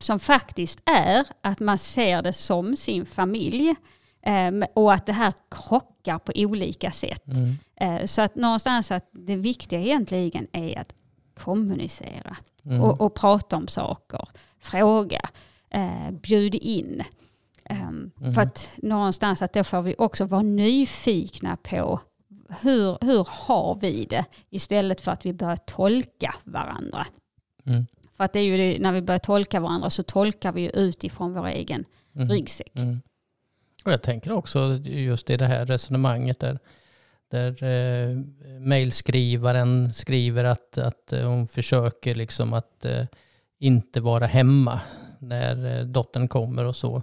som 0.00 0.18
faktiskt 0.18 0.82
är 0.84 1.24
att 1.40 1.60
man 1.60 1.78
ser 1.78 2.22
det 2.22 2.32
som 2.32 2.76
sin 2.76 3.06
familj 3.06 3.74
eh, 4.22 4.68
och 4.74 4.92
att 4.92 5.06
det 5.06 5.12
här 5.12 5.32
krockar 5.50 6.18
på 6.18 6.32
olika 6.34 6.90
sätt. 6.90 7.26
mm, 7.26 7.56
Eh, 7.80 8.06
så 8.06 8.22
att 8.22 8.34
någonstans 8.34 8.90
att 8.90 9.08
det 9.12 9.36
viktiga 9.36 9.80
egentligen 9.80 10.46
är 10.52 10.78
att 10.78 10.94
kommunicera 11.36 12.36
mm, 12.64 12.82
och, 12.82 13.00
och 13.00 13.14
prata 13.14 13.56
om 13.56 13.68
saker, 13.68 14.28
fråga, 14.58 15.20
eh, 15.70 16.10
bjud 16.22 16.54
in. 16.54 17.02
Ehm, 17.64 18.10
Mm. 18.20 18.32
För 18.32 18.42
att 18.42 18.68
någonstans 18.76 19.42
att 19.42 19.52
då 19.52 19.64
får 19.64 19.82
vi 19.82 19.94
också 19.98 20.24
vara 20.24 20.42
nyfikna 20.42 21.56
på 21.56 22.00
hur, 22.62 22.98
hur 23.04 23.28
har 23.30 23.78
vi 23.80 24.04
det 24.04 24.24
istället 24.50 25.00
för 25.00 25.12
att 25.12 25.26
vi 25.26 25.32
börjar 25.32 25.56
tolka 25.56 26.34
varandra. 26.44 27.06
mm, 27.66 27.86
För 28.16 28.24
att 28.24 28.32
det 28.32 28.38
är 28.38 28.44
ju 28.44 28.56
det, 28.56 28.78
när 28.80 28.92
vi 28.92 29.02
börjar 29.02 29.18
tolka 29.18 29.60
varandra 29.60 29.90
så 29.90 30.02
tolkar 30.02 30.52
vi 30.52 30.60
ju 30.60 30.70
utifrån 30.70 31.34
vår 31.34 31.46
egen 31.46 31.84
mm. 32.14 32.28
ryggsäck. 32.28 32.76
Mm. 32.76 33.00
Och 33.84 33.92
jag 33.92 34.02
tänker 34.02 34.32
också 34.32 34.76
just 34.84 35.30
i 35.30 35.36
det 35.36 35.46
här 35.46 35.66
resonemanget 35.66 36.40
där, 36.40 36.58
där 37.30 37.64
eh, 37.64 38.16
mejlskrivaren 38.60 39.92
skriver 39.92 40.44
att, 40.44 40.78
att 40.78 41.12
eh, 41.12 41.28
hon 41.28 41.48
försöker 41.48 42.14
liksom 42.14 42.52
att 42.52 42.84
eh, 42.84 43.04
inte 43.58 44.00
vara 44.00 44.26
hemma 44.26 44.80
när 45.18 45.78
eh, 45.78 45.84
dottern 45.84 46.28
kommer 46.28 46.64
och 46.64 46.76
så. 46.76 47.02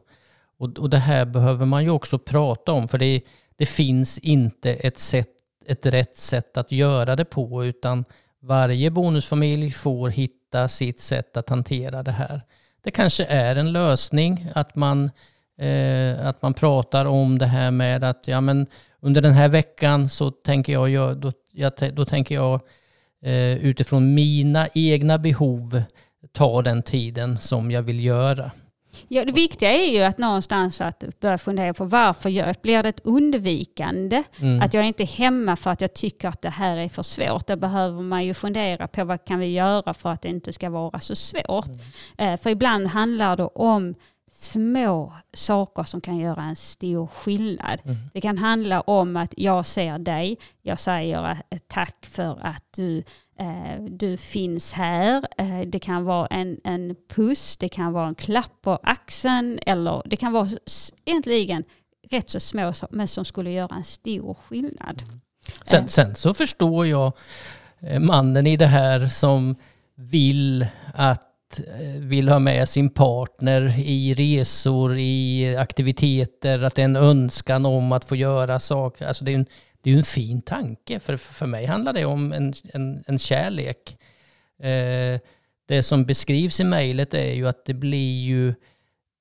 Och, 0.58 0.80
och 0.80 0.90
det 0.90 0.98
här 0.98 1.26
behöver 1.26 1.66
man 1.66 1.84
ju 1.84 1.90
också 1.90 2.20
prata 2.20 2.72
om 2.72 2.88
för 2.88 2.98
det, 2.98 3.22
det 3.56 3.66
finns 3.66 4.18
inte 4.18 4.74
ett, 4.74 5.00
sätt, 5.00 5.30
ett 5.66 5.86
rätt 5.86 6.18
sätt 6.18 6.58
att 6.58 6.72
göra 6.72 7.16
det 7.16 7.26
på 7.26 7.66
utan 7.66 8.06
varje 8.40 8.92
bonusfamilj 8.92 9.72
får 9.72 10.10
hitta 10.10 10.68
sitt 10.68 11.00
sätt 11.00 11.38
att 11.38 11.50
hantera 11.50 12.04
det 12.04 12.12
här. 12.12 12.42
Det 12.84 12.92
kanske 12.92 13.26
är 13.26 13.56
en 13.56 13.72
lösning 13.72 14.48
att 14.56 14.76
man, 14.76 15.12
eh, 15.60 16.28
att 16.28 16.42
man 16.42 16.54
pratar 16.54 17.06
om 17.06 17.38
det 17.38 17.46
här 17.46 17.72
med 17.72 18.04
att 18.04 18.28
ja, 18.28 18.42
men 18.42 18.68
under 19.02 19.22
den 19.22 19.34
här 19.34 19.50
veckan 19.50 20.10
så 20.10 20.32
tänker 20.32 20.74
jag, 20.74 20.90
gö- 20.90 21.16
då, 21.16 21.32
jag, 21.52 21.74
då 21.94 22.06
tänker 22.06 22.36
jag 22.36 22.62
eh, 23.24 23.58
utifrån 23.58 24.14
mina 24.14 24.68
egna 24.74 25.18
behov 25.18 25.84
ta 26.32 26.62
den 26.62 26.84
tiden 26.84 27.38
som 27.38 27.72
jag 27.72 27.82
vill 27.82 28.04
göra. 28.04 28.52
Ja, 29.08 29.26
det 29.26 29.32
viktiga 29.32 29.72
är 29.72 29.92
ju 29.92 30.02
att 30.04 30.18
någonstans 30.18 30.82
att 30.82 31.04
börja 31.20 31.38
fundera 31.38 31.74
på 31.74 31.86
varför 31.86 32.30
jag, 32.30 32.56
blir 32.62 32.84
det 32.84 32.90
ett 32.90 33.02
undvikande? 33.04 34.24
Mm. 34.40 34.62
Att 34.62 34.74
jag 34.74 34.88
inte 34.88 35.04
är 35.04 35.08
hemma 35.08 35.56
för 35.56 35.72
att 35.72 35.82
jag 35.82 35.94
tycker 35.94 36.28
att 36.28 36.42
det 36.42 36.50
här 36.50 36.78
är 36.78 36.90
för 36.90 37.04
svårt. 37.04 37.48
Då 37.48 37.56
behöver 37.56 38.02
man 38.02 38.26
ju 38.26 38.34
fundera 38.34 38.88
på 38.88 39.06
vad 39.06 39.26
kan 39.26 39.40
vi 39.40 39.48
göra 39.48 39.94
för 39.94 40.10
att 40.10 40.22
det 40.22 40.30
inte 40.30 40.54
ska 40.54 40.70
vara 40.70 41.00
så 41.00 41.16
svårt. 41.16 41.70
Eh, 42.18 42.40
för 42.40 42.50
ibland 42.50 42.88
handlar 42.88 43.38
det 43.38 43.44
om 43.44 43.96
små 44.34 45.14
saker 45.34 45.84
som 45.84 46.02
kan 46.02 46.18
göra 46.18 46.44
en 46.44 46.56
stor 46.56 47.08
skillnad. 47.08 47.82
Mm. 47.86 47.98
Det 48.14 48.22
kan 48.22 48.38
handla 48.38 48.82
om 48.82 49.18
att 49.18 49.34
jag 49.38 49.66
ser 49.66 50.00
dig, 50.00 50.38
jag 50.62 50.80
säger 50.80 51.38
eh, 51.50 51.58
tack 51.68 52.06
för 52.06 52.40
att 52.42 52.64
du, 52.76 53.04
eh, 53.40 53.82
du 53.90 54.18
finns 54.18 54.74
här. 54.74 55.28
Eh, 55.38 55.62
det 55.68 55.80
kan 55.80 56.04
vara 56.04 56.28
en, 56.28 56.60
en 56.64 56.96
puss, 57.16 57.58
det 57.58 57.70
kan 57.70 57.94
vara 57.94 58.08
en 58.08 58.16
klapp 58.16 58.62
på 58.62 58.80
axeln 58.84 59.60
eller 59.66 60.02
det 60.06 60.16
kan 60.16 60.34
vara 60.34 60.50
egentligen 61.06 61.64
rätt 62.10 62.30
så 62.30 62.40
små 62.40 62.74
saker 62.74 62.96
men 62.96 63.08
som 63.08 63.26
skulle 63.26 63.52
göra 63.52 63.76
en 63.76 63.84
stor 63.84 64.38
skillnad. 64.48 65.04
Sen, 65.66 65.84
Eh. 65.84 65.88
sen 65.88 66.16
så 66.16 66.34
förstår 66.34 66.88
jag 66.88 67.14
eh, 67.80 68.00
mannen 68.00 68.48
i 68.48 68.58
det 68.58 68.66
här 68.66 69.08
som 69.08 69.56
vill 69.96 70.68
att 70.94 71.30
Eh, 71.60 72.02
vill 72.02 72.30
ha 72.30 72.40
med 72.40 72.70
sin 72.70 72.90
partner 72.90 73.80
i 73.80 74.14
resor, 74.14 74.98
i 74.98 75.56
aktiviteter, 75.60 76.64
att 76.64 76.76
det 76.76 76.82
är 76.82 76.86
en 76.86 76.96
önskan 76.96 77.66
om 77.66 77.92
att 77.92 78.06
få 78.06 78.16
göra 78.16 78.60
saker. 78.60 79.06
Alltså 79.06 79.26
det 79.26 79.32
är 79.32 79.34
ju 79.34 79.40
en, 79.40 79.46
det 79.82 79.94
är 79.94 79.98
en 79.98 80.04
fin 80.04 80.42
tanke. 80.42 81.00
För, 81.00 81.18
för 81.18 81.46
mig 81.46 81.66
handlar 81.66 81.94
det 81.94 82.06
om 82.06 82.34
en, 82.34 82.54
en, 82.74 83.04
en 83.08 83.20
kärlek. 83.20 83.98
Eh, 84.60 85.20
det 85.68 85.84
som 85.84 86.06
beskrivs 86.06 86.60
i 86.60 86.64
mejlet 86.64 87.14
är 87.14 87.34
ju 87.34 87.48
att 87.48 87.66
det 87.66 87.74
blir 87.74 88.22
ju, 88.22 88.54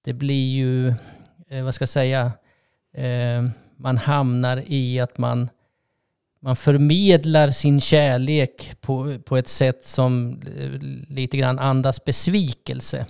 det 0.04 0.12
blir 0.12 0.52
ju, 0.52 0.88
eh, 1.48 1.64
vad 1.64 1.74
ska 1.74 1.82
jag 1.82 1.88
säga, 1.88 2.32
eh, 2.94 3.42
man 3.76 3.96
hamnar 3.96 4.62
i 4.66 5.00
att 5.00 5.18
man 5.18 5.48
man 6.44 6.56
förmedlar 6.56 7.50
sin 7.50 7.80
kärlek 7.80 8.80
på, 8.80 9.18
på 9.24 9.36
ett 9.36 9.48
sätt 9.48 9.86
som 9.86 10.40
lite 11.08 11.36
grann 11.36 11.58
andas 11.58 12.04
besvikelse. 12.04 13.06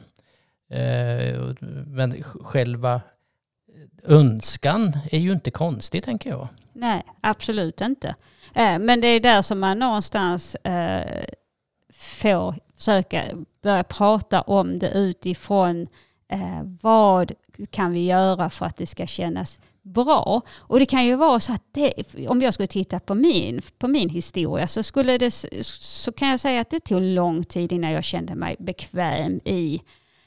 Eh, 0.71 1.55
men 1.87 2.23
själva 2.23 3.01
önskan 4.05 4.99
är 5.11 5.19
ju 5.19 5.33
inte 5.33 5.51
konstig 5.51 6.05
tänker 6.05 6.31
jag. 6.31 6.49
Nej, 6.73 7.03
absolut 7.21 7.81
inte. 7.81 8.15
Eh, 8.55 8.79
men 8.79 9.01
det 9.01 9.07
är 9.07 9.21
där 9.21 9.43
som 9.43 9.61
man 9.61 9.79
någonstans 9.79 10.55
eh, 10.55 11.25
får 11.93 12.55
försöka 12.77 13.25
börja 13.63 13.85
prata 13.85 14.41
om 14.41 14.79
det 14.79 14.91
utifrån 14.91 15.87
vad 16.81 17.33
kan 17.71 17.93
vi 17.93 18.07
göra 18.07 18.51
för 18.51 18.67
att 18.67 18.77
det 18.77 18.87
ska 18.87 19.07
kännas 19.07 19.61
bra. 19.83 20.43
Och 20.59 20.79
det 20.79 20.87
kan 20.87 21.07
ju 21.07 21.17
vara 21.17 21.41
så 21.41 21.53
att 21.53 21.63
det, 21.73 21.93
om 22.29 22.43
jag 22.43 22.55
skulle 22.55 22.67
titta 22.67 23.01
på 23.01 23.15
min, 23.15 23.61
på 23.79 23.89
min 23.89 24.09
historia 24.09 24.67
så, 24.67 24.83
skulle 24.83 25.19
det, 25.19 25.31
så 25.65 26.13
kan 26.13 26.29
jag 26.29 26.41
säga 26.41 26.61
att 26.61 26.71
det 26.71 26.81
tog 26.81 27.03
lång 27.03 27.45
tid 27.45 27.73
innan 27.73 27.93
jag 27.93 28.05
kände 28.05 28.35
mig 28.35 28.57
bekväm 28.59 29.41
i 29.45 29.83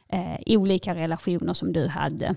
eh, 0.09 0.57
olika 0.57 0.95
relationer 0.95 1.53
som 1.53 1.73
du 1.73 1.87
hade. 1.87 2.35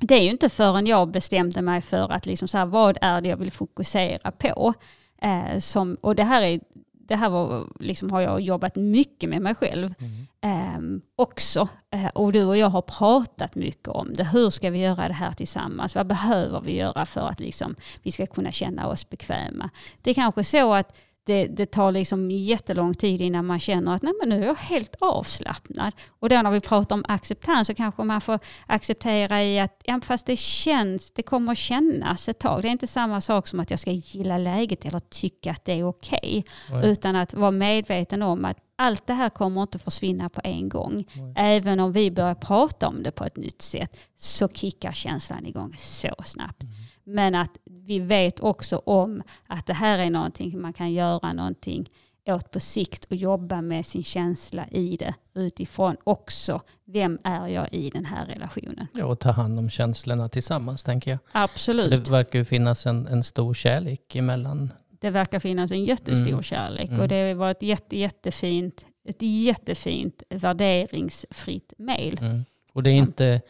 Det 0.00 0.14
är 0.14 0.22
ju 0.22 0.30
inte 0.30 0.48
förrän 0.48 0.86
jag 0.86 1.08
bestämde 1.08 1.62
mig 1.62 1.80
för 1.80 2.12
att 2.12 2.26
liksom 2.26 2.48
så 2.48 2.58
här, 2.58 2.66
vad 2.66 2.98
är 3.00 3.20
det 3.20 3.28
jag 3.28 3.36
vill 3.36 3.52
fokusera 3.52 4.30
på. 4.30 4.74
Eh, 5.22 5.58
som, 5.58 5.96
och 6.00 6.14
det 6.14 6.24
här 6.24 6.42
är 6.42 6.60
det 7.06 7.16
här 7.16 7.30
var, 7.30 7.66
liksom, 7.80 8.10
har 8.10 8.20
jag 8.20 8.40
jobbat 8.40 8.76
mycket 8.76 9.30
med 9.30 9.42
mig 9.42 9.54
själv 9.54 9.94
mm. 9.98 10.26
eh, 10.40 11.00
också. 11.16 11.68
Eh, 11.90 12.06
och 12.06 12.32
du 12.32 12.44
och 12.44 12.56
jag 12.56 12.70
har 12.70 12.82
pratat 12.82 13.54
mycket 13.54 13.88
om 13.88 14.14
det. 14.14 14.24
Hur 14.24 14.50
ska 14.50 14.70
vi 14.70 14.78
göra 14.78 15.08
det 15.08 15.14
här 15.14 15.32
tillsammans? 15.32 15.94
Vad 15.94 16.06
behöver 16.06 16.60
vi 16.60 16.76
göra 16.76 17.06
för 17.06 17.28
att 17.28 17.40
liksom, 17.40 17.74
vi 18.02 18.12
ska 18.12 18.26
kunna 18.26 18.52
känna 18.52 18.88
oss 18.88 19.10
bekväma? 19.10 19.70
Det 20.02 20.10
är 20.10 20.14
kanske 20.14 20.44
så 20.44 20.74
att 20.74 20.98
det, 21.26 21.46
det 21.46 21.66
tar 21.66 21.92
liksom 21.92 22.30
jättelång 22.30 22.94
tid 22.94 23.20
innan 23.20 23.46
man 23.46 23.60
känner 23.60 23.94
att 23.94 24.02
Nej, 24.02 24.12
men 24.20 24.28
nu 24.28 24.42
är 24.42 24.46
jag 24.46 24.54
helt 24.54 24.96
avslappnad. 25.00 25.92
Och 26.08 26.28
då 26.28 26.42
när 26.42 26.50
vi 26.50 26.60
pratar 26.60 26.96
om 26.96 27.04
acceptans 27.08 27.66
så 27.66 27.74
kanske 27.74 28.02
man 28.02 28.20
får 28.20 28.38
acceptera 28.66 29.44
i 29.44 29.60
att 29.60 29.80
ja, 29.84 30.00
fast 30.04 30.26
det 30.26 30.36
känns, 30.36 31.10
det 31.10 31.22
kommer 31.22 31.52
att 31.52 31.58
kännas 31.58 32.28
ett 32.28 32.38
tag. 32.38 32.62
Det 32.62 32.68
är 32.68 32.72
inte 32.72 32.86
samma 32.86 33.20
sak 33.20 33.46
som 33.46 33.60
att 33.60 33.70
jag 33.70 33.80
ska 33.80 33.90
gilla 33.90 34.38
läget 34.38 34.84
eller 34.84 35.00
tycka 35.00 35.50
att 35.50 35.64
det 35.64 35.72
är 35.72 35.88
okej. 35.88 36.44
Okay, 36.68 36.90
utan 36.90 37.16
att 37.16 37.34
vara 37.34 37.50
medveten 37.50 38.22
om 38.22 38.44
att 38.44 38.58
allt 38.76 39.06
det 39.06 39.12
här 39.12 39.30
kommer 39.30 39.62
inte 39.62 39.78
försvinna 39.78 40.28
på 40.28 40.40
en 40.44 40.68
gång. 40.68 41.04
Nej. 41.14 41.32
Även 41.36 41.80
om 41.80 41.92
vi 41.92 42.10
börjar 42.10 42.34
prata 42.34 42.88
om 42.88 43.02
det 43.02 43.10
på 43.10 43.24
ett 43.24 43.36
nytt 43.36 43.62
sätt 43.62 43.96
så 44.18 44.48
kickar 44.48 44.92
känslan 44.92 45.46
igång 45.46 45.76
så 45.78 46.14
snabbt. 46.24 46.62
Mm. 46.62 46.74
Men 47.04 47.34
att 47.34 47.50
vi 47.86 48.00
vet 48.00 48.40
också 48.40 48.76
om 48.76 49.22
att 49.46 49.66
det 49.66 49.72
här 49.72 49.98
är 49.98 50.10
någonting 50.10 50.60
man 50.60 50.72
kan 50.72 50.92
göra 50.92 51.32
någonting 51.32 51.90
åt 52.26 52.50
på 52.50 52.60
sikt 52.60 53.04
och 53.04 53.16
jobba 53.16 53.62
med 53.62 53.86
sin 53.86 54.04
känsla 54.04 54.66
i 54.70 54.96
det 54.96 55.14
utifrån 55.34 55.96
också 56.04 56.60
vem 56.84 57.18
är 57.24 57.48
jag 57.48 57.68
i 57.72 57.90
den 57.90 58.04
här 58.04 58.26
relationen. 58.26 58.86
Ja, 58.92 59.06
och 59.06 59.18
ta 59.18 59.30
hand 59.30 59.58
om 59.58 59.70
känslorna 59.70 60.28
tillsammans 60.28 60.84
tänker 60.84 61.10
jag. 61.10 61.18
Absolut. 61.32 61.90
Det 61.90 62.10
verkar 62.10 62.38
ju 62.38 62.44
finnas 62.44 62.86
en, 62.86 63.06
en 63.06 63.24
stor 63.24 63.54
kärlek 63.54 64.16
emellan. 64.16 64.72
Det 65.00 65.10
verkar 65.10 65.38
finnas 65.38 65.70
en 65.70 65.84
jättestor 65.84 66.28
mm. 66.28 66.42
kärlek 66.42 66.88
och 66.88 66.94
mm. 66.94 67.08
det 67.08 67.34
var 67.34 67.50
ett 67.50 67.62
jätte, 67.62 67.96
jättefint, 67.96 68.86
ett 69.08 69.22
jättefint 69.22 70.22
värderingsfritt 70.30 71.72
mejl. 71.78 72.18
Mm. 72.20 72.44
Och 72.72 72.82
det 72.82 72.90
är 72.90 72.94
inte 72.94 73.40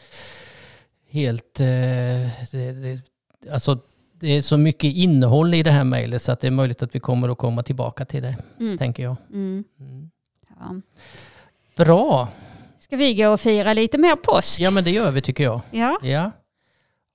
helt... 1.11 1.61
Eh, 1.61 1.66
det, 2.53 2.73
det, 2.73 3.01
alltså, 3.53 3.79
det 4.24 4.37
är 4.37 4.42
så 4.42 4.56
mycket 4.56 4.94
innehåll 4.94 5.54
i 5.54 5.62
det 5.62 5.70
här 5.70 5.84
mejlet 5.84 6.22
så 6.22 6.32
att 6.32 6.40
det 6.40 6.46
är 6.46 6.50
möjligt 6.50 6.82
att 6.82 6.94
vi 6.94 7.00
kommer 7.00 7.28
att 7.28 7.38
komma 7.38 7.62
tillbaka 7.62 8.04
till 8.04 8.22
det, 8.22 8.37
mm. 8.60 8.78
tänker 8.78 9.02
jag. 9.02 9.16
Mm. 9.30 9.64
Mm. 9.80 10.10
Ja. 10.48 10.80
Bra. 11.76 12.28
Ska 12.78 12.96
vi 12.96 13.14
gå 13.14 13.28
och 13.28 13.40
fira 13.40 13.72
lite 13.72 13.98
mer 13.98 14.14
påsk? 14.14 14.60
Ja, 14.60 14.70
men 14.70 14.84
det 14.84 14.90
gör 14.90 15.10
vi 15.10 15.22
tycker 15.22 15.44
jag. 15.44 15.60
Ja. 15.70 15.98
ja. 16.02 16.30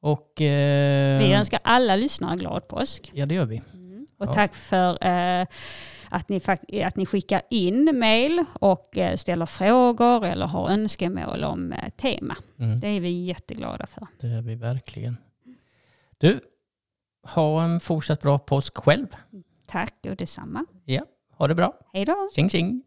Och, 0.01 0.41
eh, 0.41 1.23
vi 1.23 1.33
önskar 1.33 1.59
alla 1.63 1.95
lyssnare 1.95 2.37
glad 2.37 2.67
påsk. 2.67 3.11
Ja, 3.13 3.25
det 3.25 3.35
gör 3.35 3.45
vi. 3.45 3.61
Mm. 3.73 4.07
Och 4.17 4.27
ja. 4.27 4.33
tack 4.33 4.55
för 4.55 5.05
eh, 5.05 5.47
att, 6.09 6.29
ni, 6.29 6.41
att 6.83 6.95
ni 6.95 7.05
skickar 7.05 7.41
in 7.49 7.99
mejl 7.99 8.45
och 8.53 8.97
eh, 8.97 9.15
ställer 9.15 9.45
frågor 9.45 10.25
eller 10.25 10.45
har 10.45 10.69
önskemål 10.69 11.43
om 11.43 11.71
eh, 11.71 11.89
tema. 11.89 12.35
Mm. 12.59 12.79
Det 12.79 12.87
är 12.87 13.01
vi 13.01 13.09
jätteglada 13.09 13.87
för. 13.87 14.07
Det 14.19 14.27
är 14.27 14.41
vi 14.41 14.55
verkligen. 14.55 15.17
Du, 16.17 16.39
ha 17.23 17.63
en 17.63 17.79
fortsatt 17.79 18.21
bra 18.21 18.39
påsk 18.39 18.77
själv. 18.77 19.08
Tack 19.65 19.95
och 20.10 20.15
detsamma. 20.15 20.65
Ja, 20.86 21.01
ha 21.38 21.47
det 21.47 21.55
bra. 21.55 21.73
Hej 21.93 22.05
då. 22.05 22.29
Tjing 22.36 22.49
tjing. 22.49 22.84